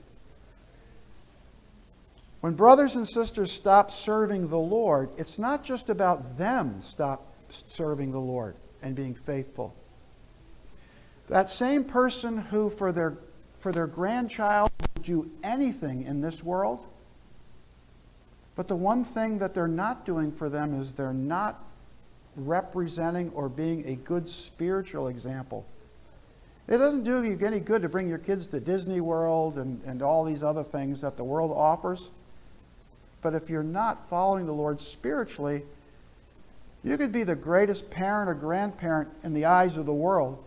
When 2.41 2.53
brothers 2.53 2.95
and 2.95 3.07
sisters 3.07 3.51
stop 3.51 3.91
serving 3.91 4.49
the 4.49 4.57
Lord, 4.57 5.11
it's 5.15 5.37
not 5.37 5.63
just 5.63 5.89
about 5.89 6.37
them 6.37 6.81
stop 6.81 7.31
serving 7.49 8.11
the 8.11 8.19
Lord 8.19 8.55
and 8.81 8.95
being 8.95 9.13
faithful. 9.13 9.75
That 11.29 11.49
same 11.49 11.83
person 11.83 12.37
who, 12.37 12.69
for 12.69 12.91
their, 12.91 13.17
for 13.59 13.71
their 13.71 13.87
grandchild, 13.87 14.71
would 14.95 15.03
do 15.03 15.29
anything 15.43 16.03
in 16.03 16.19
this 16.19 16.43
world, 16.43 16.85
but 18.55 18.67
the 18.67 18.75
one 18.75 19.05
thing 19.05 19.37
that 19.37 19.53
they're 19.53 19.67
not 19.67 20.05
doing 20.05 20.31
for 20.31 20.49
them 20.49 20.79
is 20.79 20.91
they're 20.91 21.13
not 21.13 21.63
representing 22.35 23.29
or 23.31 23.49
being 23.49 23.87
a 23.87 23.95
good 23.95 24.27
spiritual 24.27 25.07
example. 25.07 25.65
It 26.67 26.77
doesn't 26.77 27.03
do 27.03 27.23
you 27.23 27.37
any 27.45 27.59
good 27.59 27.81
to 27.83 27.89
bring 27.89 28.07
your 28.07 28.17
kids 28.17 28.47
to 28.47 28.59
Disney 28.59 29.01
World 29.01 29.57
and, 29.57 29.81
and 29.85 30.01
all 30.01 30.23
these 30.23 30.43
other 30.43 30.63
things 30.63 31.01
that 31.01 31.17
the 31.17 31.23
world 31.23 31.51
offers. 31.51 32.09
But 33.21 33.35
if 33.35 33.49
you're 33.49 33.63
not 33.63 34.07
following 34.09 34.45
the 34.45 34.53
Lord 34.53 34.81
spiritually, 34.81 35.63
you 36.83 36.97
could 36.97 37.11
be 37.11 37.23
the 37.23 37.35
greatest 37.35 37.89
parent 37.89 38.29
or 38.29 38.33
grandparent 38.33 39.09
in 39.23 39.33
the 39.33 39.45
eyes 39.45 39.77
of 39.77 39.85
the 39.85 39.93
world. 39.93 40.43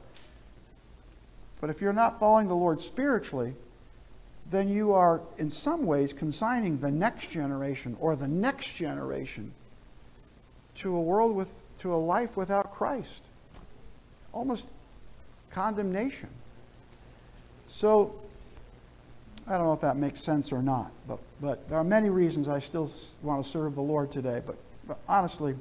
But 1.61 1.70
if 1.70 1.81
you're 1.81 1.93
not 1.93 2.18
following 2.18 2.49
the 2.49 2.57
Lord 2.57 2.81
spiritually, 2.81 3.55
then 4.51 4.68
you 4.68 4.93
are 4.93 5.22
in 5.39 5.51
some 5.51 5.87
ways 5.87 6.12
consigning 6.12 6.79
the 6.81 6.91
next 6.91 7.31
generation 7.31 7.97
or 8.01 8.16
the 8.16 8.29
next 8.29 8.75
generation 8.75 9.53
to 10.77 10.95
a 10.95 11.01
world 11.01 11.35
with 11.35 11.62
to 11.79 11.95
a 11.95 11.97
life 11.97 12.37
without 12.37 12.72
Christ. 12.72 13.22
Almost 14.33 14.68
condemnation. 15.51 16.29
So 17.68 18.14
I 19.47 19.57
don't 19.57 19.64
know 19.66 19.72
if 19.72 19.81
that 19.81 19.97
makes 19.97 20.22
sense 20.22 20.53
or 20.53 20.62
not, 20.62 20.91
but, 21.07 21.18
but 21.45 21.68
there 21.68 21.76
are 21.78 21.84
many 21.84 22.09
reasons 22.09 22.49
I 22.49 22.59
still 22.59 22.90
want 23.22 23.45
to 23.45 23.49
serve 23.49 23.74
the 23.74 23.82
Lord 23.82 24.11
today. 24.11 24.40
But, 24.45 24.57
but 24.88 24.99
honestly, 25.07 25.55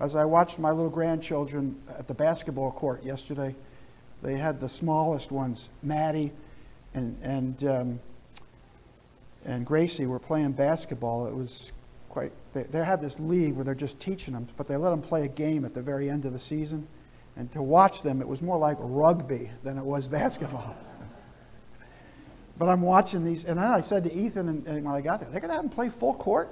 as 0.00 0.16
I 0.16 0.24
watched 0.24 0.58
my 0.58 0.70
little 0.70 0.90
grandchildren 0.90 1.80
at 1.96 2.08
the 2.08 2.14
basketball 2.14 2.72
court 2.72 3.04
yesterday, 3.04 3.54
they 4.20 4.36
had 4.36 4.58
the 4.58 4.68
smallest 4.68 5.30
ones, 5.30 5.68
Maddie 5.80 6.32
and, 6.94 7.16
and, 7.22 7.64
um, 7.64 8.00
and 9.44 9.64
Gracie, 9.64 10.06
were 10.06 10.18
playing 10.18 10.52
basketball. 10.52 11.28
It 11.28 11.34
was 11.36 11.70
quite, 12.08 12.32
they, 12.52 12.64
they 12.64 12.84
have 12.84 13.00
this 13.00 13.20
league 13.20 13.54
where 13.54 13.64
they're 13.64 13.76
just 13.76 14.00
teaching 14.00 14.34
them, 14.34 14.48
but 14.56 14.66
they 14.66 14.76
let 14.76 14.90
them 14.90 15.02
play 15.02 15.24
a 15.24 15.28
game 15.28 15.64
at 15.64 15.72
the 15.72 15.82
very 15.82 16.10
end 16.10 16.24
of 16.24 16.32
the 16.32 16.40
season. 16.40 16.88
And 17.36 17.50
to 17.52 17.62
watch 17.62 18.02
them, 18.02 18.20
it 18.20 18.26
was 18.26 18.42
more 18.42 18.58
like 18.58 18.76
rugby 18.80 19.52
than 19.62 19.78
it 19.78 19.84
was 19.84 20.08
basketball. 20.20 20.74
But 22.62 22.68
I'm 22.68 22.82
watching 22.82 23.24
these, 23.24 23.44
and 23.44 23.58
then 23.58 23.64
I 23.64 23.80
said 23.80 24.04
to 24.04 24.14
Ethan, 24.14 24.48
and, 24.48 24.64
and 24.68 24.84
when 24.84 24.94
I 24.94 25.00
got 25.00 25.18
there, 25.18 25.28
they're 25.28 25.40
going 25.40 25.48
to 25.48 25.56
have 25.56 25.64
them 25.64 25.68
play 25.68 25.88
full 25.88 26.14
court. 26.14 26.48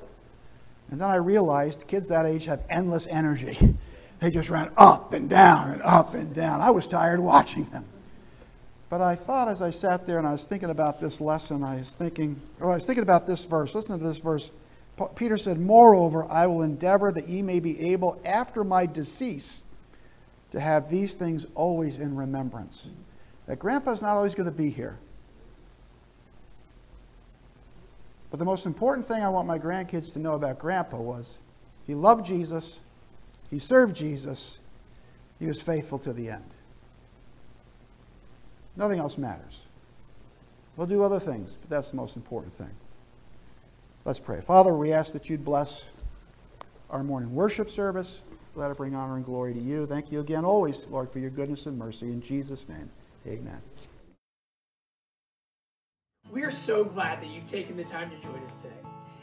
And 0.90 1.00
then 1.00 1.08
I 1.08 1.14
realized 1.14 1.86
kids 1.86 2.08
that 2.08 2.26
age 2.26 2.46
have 2.46 2.64
endless 2.68 3.06
energy. 3.06 3.76
They 4.18 4.28
just 4.28 4.50
ran 4.50 4.72
up 4.76 5.12
and 5.12 5.30
down 5.30 5.70
and 5.70 5.80
up 5.82 6.14
and 6.14 6.34
down. 6.34 6.61
I 6.61 6.72
was 6.72 6.88
tired 6.88 7.20
watching 7.20 7.66
them. 7.66 7.84
But 8.88 9.00
I 9.00 9.14
thought 9.14 9.46
as 9.46 9.62
I 9.62 9.70
sat 9.70 10.04
there 10.04 10.18
and 10.18 10.26
I 10.26 10.32
was 10.32 10.44
thinking 10.44 10.70
about 10.70 11.00
this 11.00 11.20
lesson, 11.20 11.62
I 11.62 11.76
was 11.76 11.90
thinking, 11.90 12.40
oh, 12.61 12.70
I 12.70 12.74
was 12.74 12.84
thinking 12.84 13.04
about 13.04 13.28
this 13.28 13.44
verse. 13.44 13.72
Listen 13.72 13.96
to 13.96 14.04
this 14.04 14.18
verse. 14.18 14.50
Peter 15.14 15.38
said, 15.38 15.61
Moreover, 15.61 16.26
I 16.28 16.48
will 16.48 16.62
endeavor 16.62 17.12
that 17.12 17.28
ye 17.28 17.40
may 17.40 17.61
be 17.61 17.92
able 17.92 18.20
after 18.24 18.64
my 18.64 18.84
decease 18.84 19.62
to 20.50 20.58
have 20.58 20.90
these 20.90 21.14
things 21.14 21.46
always 21.54 22.00
in 22.00 22.16
remembrance. 22.16 22.90
That 23.46 23.61
grandpa's 23.61 24.02
not 24.02 24.16
always 24.16 24.34
going 24.34 24.50
to 24.50 24.54
be 24.54 24.70
here. 24.70 24.98
But 28.31 28.39
the 28.39 28.45
most 28.45 28.66
important 28.66 29.07
thing 29.07 29.22
I 29.22 29.28
want 29.28 29.47
my 29.47 29.59
grandkids 29.59 30.12
to 30.12 30.18
know 30.18 30.35
about 30.35 30.59
Grandpa 30.59 30.99
was 30.99 31.39
he 31.87 31.95
loved 31.95 32.24
Jesus, 32.24 32.78
he 33.51 33.59
served 33.59 33.97
Jesus, 33.97 34.59
he 35.39 35.47
was 35.47 35.61
faithful 35.61 35.99
to 36.01 36.12
the 36.12 36.31
end. 36.31 36.45
Nothing 38.76 39.01
else 39.01 39.18
matters. 39.18 39.62
We'll 40.76 40.87
do 40.87 41.03
other 41.03 41.18
things, 41.18 41.59
but 41.61 41.68
that's 41.68 41.91
the 41.91 41.97
most 41.97 42.16
important 42.16 42.57
thing. 42.57 42.70
Let's 44.05 44.20
pray. 44.20 44.41
Father, 44.41 44.72
we 44.72 44.93
ask 44.93 45.12
that 45.12 45.28
you'd 45.28 45.45
bless 45.45 45.83
our 46.89 47.03
morning 47.03 47.35
worship 47.35 47.70
service. 47.70 48.22
Let 48.55 48.70
it 48.70 48.76
bring 48.76 48.95
honor 48.95 49.16
and 49.16 49.24
glory 49.24 49.55
to 49.55 49.61
you. 49.61 49.87
Thank 49.87 50.11
you 50.11 50.20
again, 50.20 50.45
always, 50.45 50.87
Lord, 50.87 51.11
for 51.11 51.18
your 51.18 51.31
goodness 51.31 51.66
and 51.66 51.78
mercy. 51.78 52.07
In 52.07 52.20
Jesus' 52.20 52.68
name, 52.68 52.91
amen. 53.26 53.61
We 56.31 56.45
are 56.45 56.51
so 56.51 56.85
glad 56.85 57.20
that 57.20 57.28
you've 57.28 57.47
taken 57.47 57.76
the 57.76 57.83
time 57.83 58.09
to 58.09 58.16
join 58.18 58.41
us 58.45 58.62
today. 58.62 58.76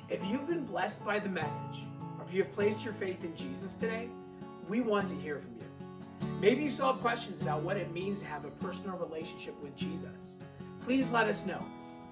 If 0.09 0.25
you've 0.25 0.45
been 0.45 0.65
blessed 0.65 1.05
by 1.05 1.19
the 1.19 1.29
message, 1.29 1.85
or 2.17 2.25
if 2.25 2.33
you 2.33 2.43
have 2.43 2.51
placed 2.51 2.83
your 2.83 2.93
faith 2.93 3.23
in 3.23 3.33
Jesus 3.33 3.75
today, 3.75 4.09
we 4.67 4.81
want 4.81 5.07
to 5.07 5.15
hear 5.15 5.39
from 5.39 5.55
you. 5.55 6.27
Maybe 6.41 6.63
you 6.63 6.69
still 6.69 6.91
have 6.91 7.01
questions 7.01 7.39
about 7.39 7.61
what 7.61 7.77
it 7.77 7.93
means 7.93 8.19
to 8.19 8.25
have 8.25 8.43
a 8.43 8.49
personal 8.49 8.97
relationship 8.97 9.55
with 9.61 9.73
Jesus. 9.77 10.35
Please 10.81 11.09
let 11.09 11.29
us 11.29 11.45
know, 11.45 11.63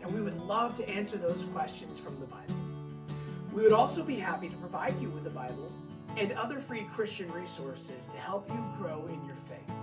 and 0.01 0.13
we 0.13 0.21
would 0.21 0.39
love 0.43 0.73
to 0.75 0.89
answer 0.89 1.17
those 1.17 1.43
questions 1.53 1.99
from 1.99 2.17
the 2.21 2.27
Bible. 2.27 2.55
We 3.53 3.63
would 3.63 3.73
also 3.73 4.01
be 4.01 4.15
happy 4.15 4.47
to 4.47 4.55
provide 4.55 4.97
you 5.01 5.09
with 5.09 5.25
the 5.25 5.29
Bible 5.29 5.73
and 6.15 6.31
other 6.31 6.59
free 6.59 6.87
Christian 6.89 7.29
resources 7.33 8.07
to 8.07 8.17
help 8.17 8.49
you 8.49 8.63
grow 8.77 9.05
in 9.07 9.25
your 9.25 9.35
faith. 9.35 9.75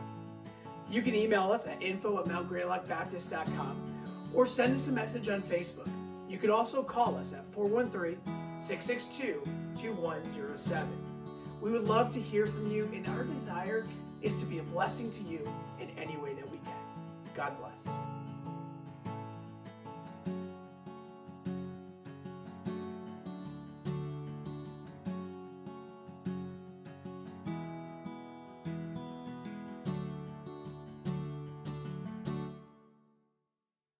You 0.91 1.03
can 1.03 1.15
email 1.15 1.53
us 1.53 1.67
at 1.67 1.83
info 1.83 2.19
at 2.19 2.25
mountgreylockbaptist.com 2.25 3.92
or 4.35 4.47
send 4.47 4.75
us 4.75 4.89
a 4.89 4.93
message 4.93 5.29
on 5.29 5.43
Facebook. 5.43 5.89
You 6.29 6.39
could 6.39 6.51
also 6.51 6.83
call 6.83 7.17
us 7.17 7.33
at 7.33 7.45
413 7.45 8.19
662 8.59 9.43
2107. 9.81 10.89
We 11.61 11.71
would 11.71 11.85
love 11.85 12.11
to 12.13 12.21
hear 12.21 12.47
from 12.47 12.71
you, 12.71 12.91
and 12.95 13.07
our 13.09 13.25
desire 13.25 13.87
is 14.21 14.35
to 14.35 14.47
be 14.47 14.59
a 14.59 14.63
blessing 14.63 15.11
to 15.11 15.23
you 15.23 15.49
in 15.81 15.91
any 15.99 16.17
way 16.17 16.35
that 16.35 16.51
we 16.51 16.59
can. 16.59 16.75
God 17.35 17.57
bless. 17.59 17.89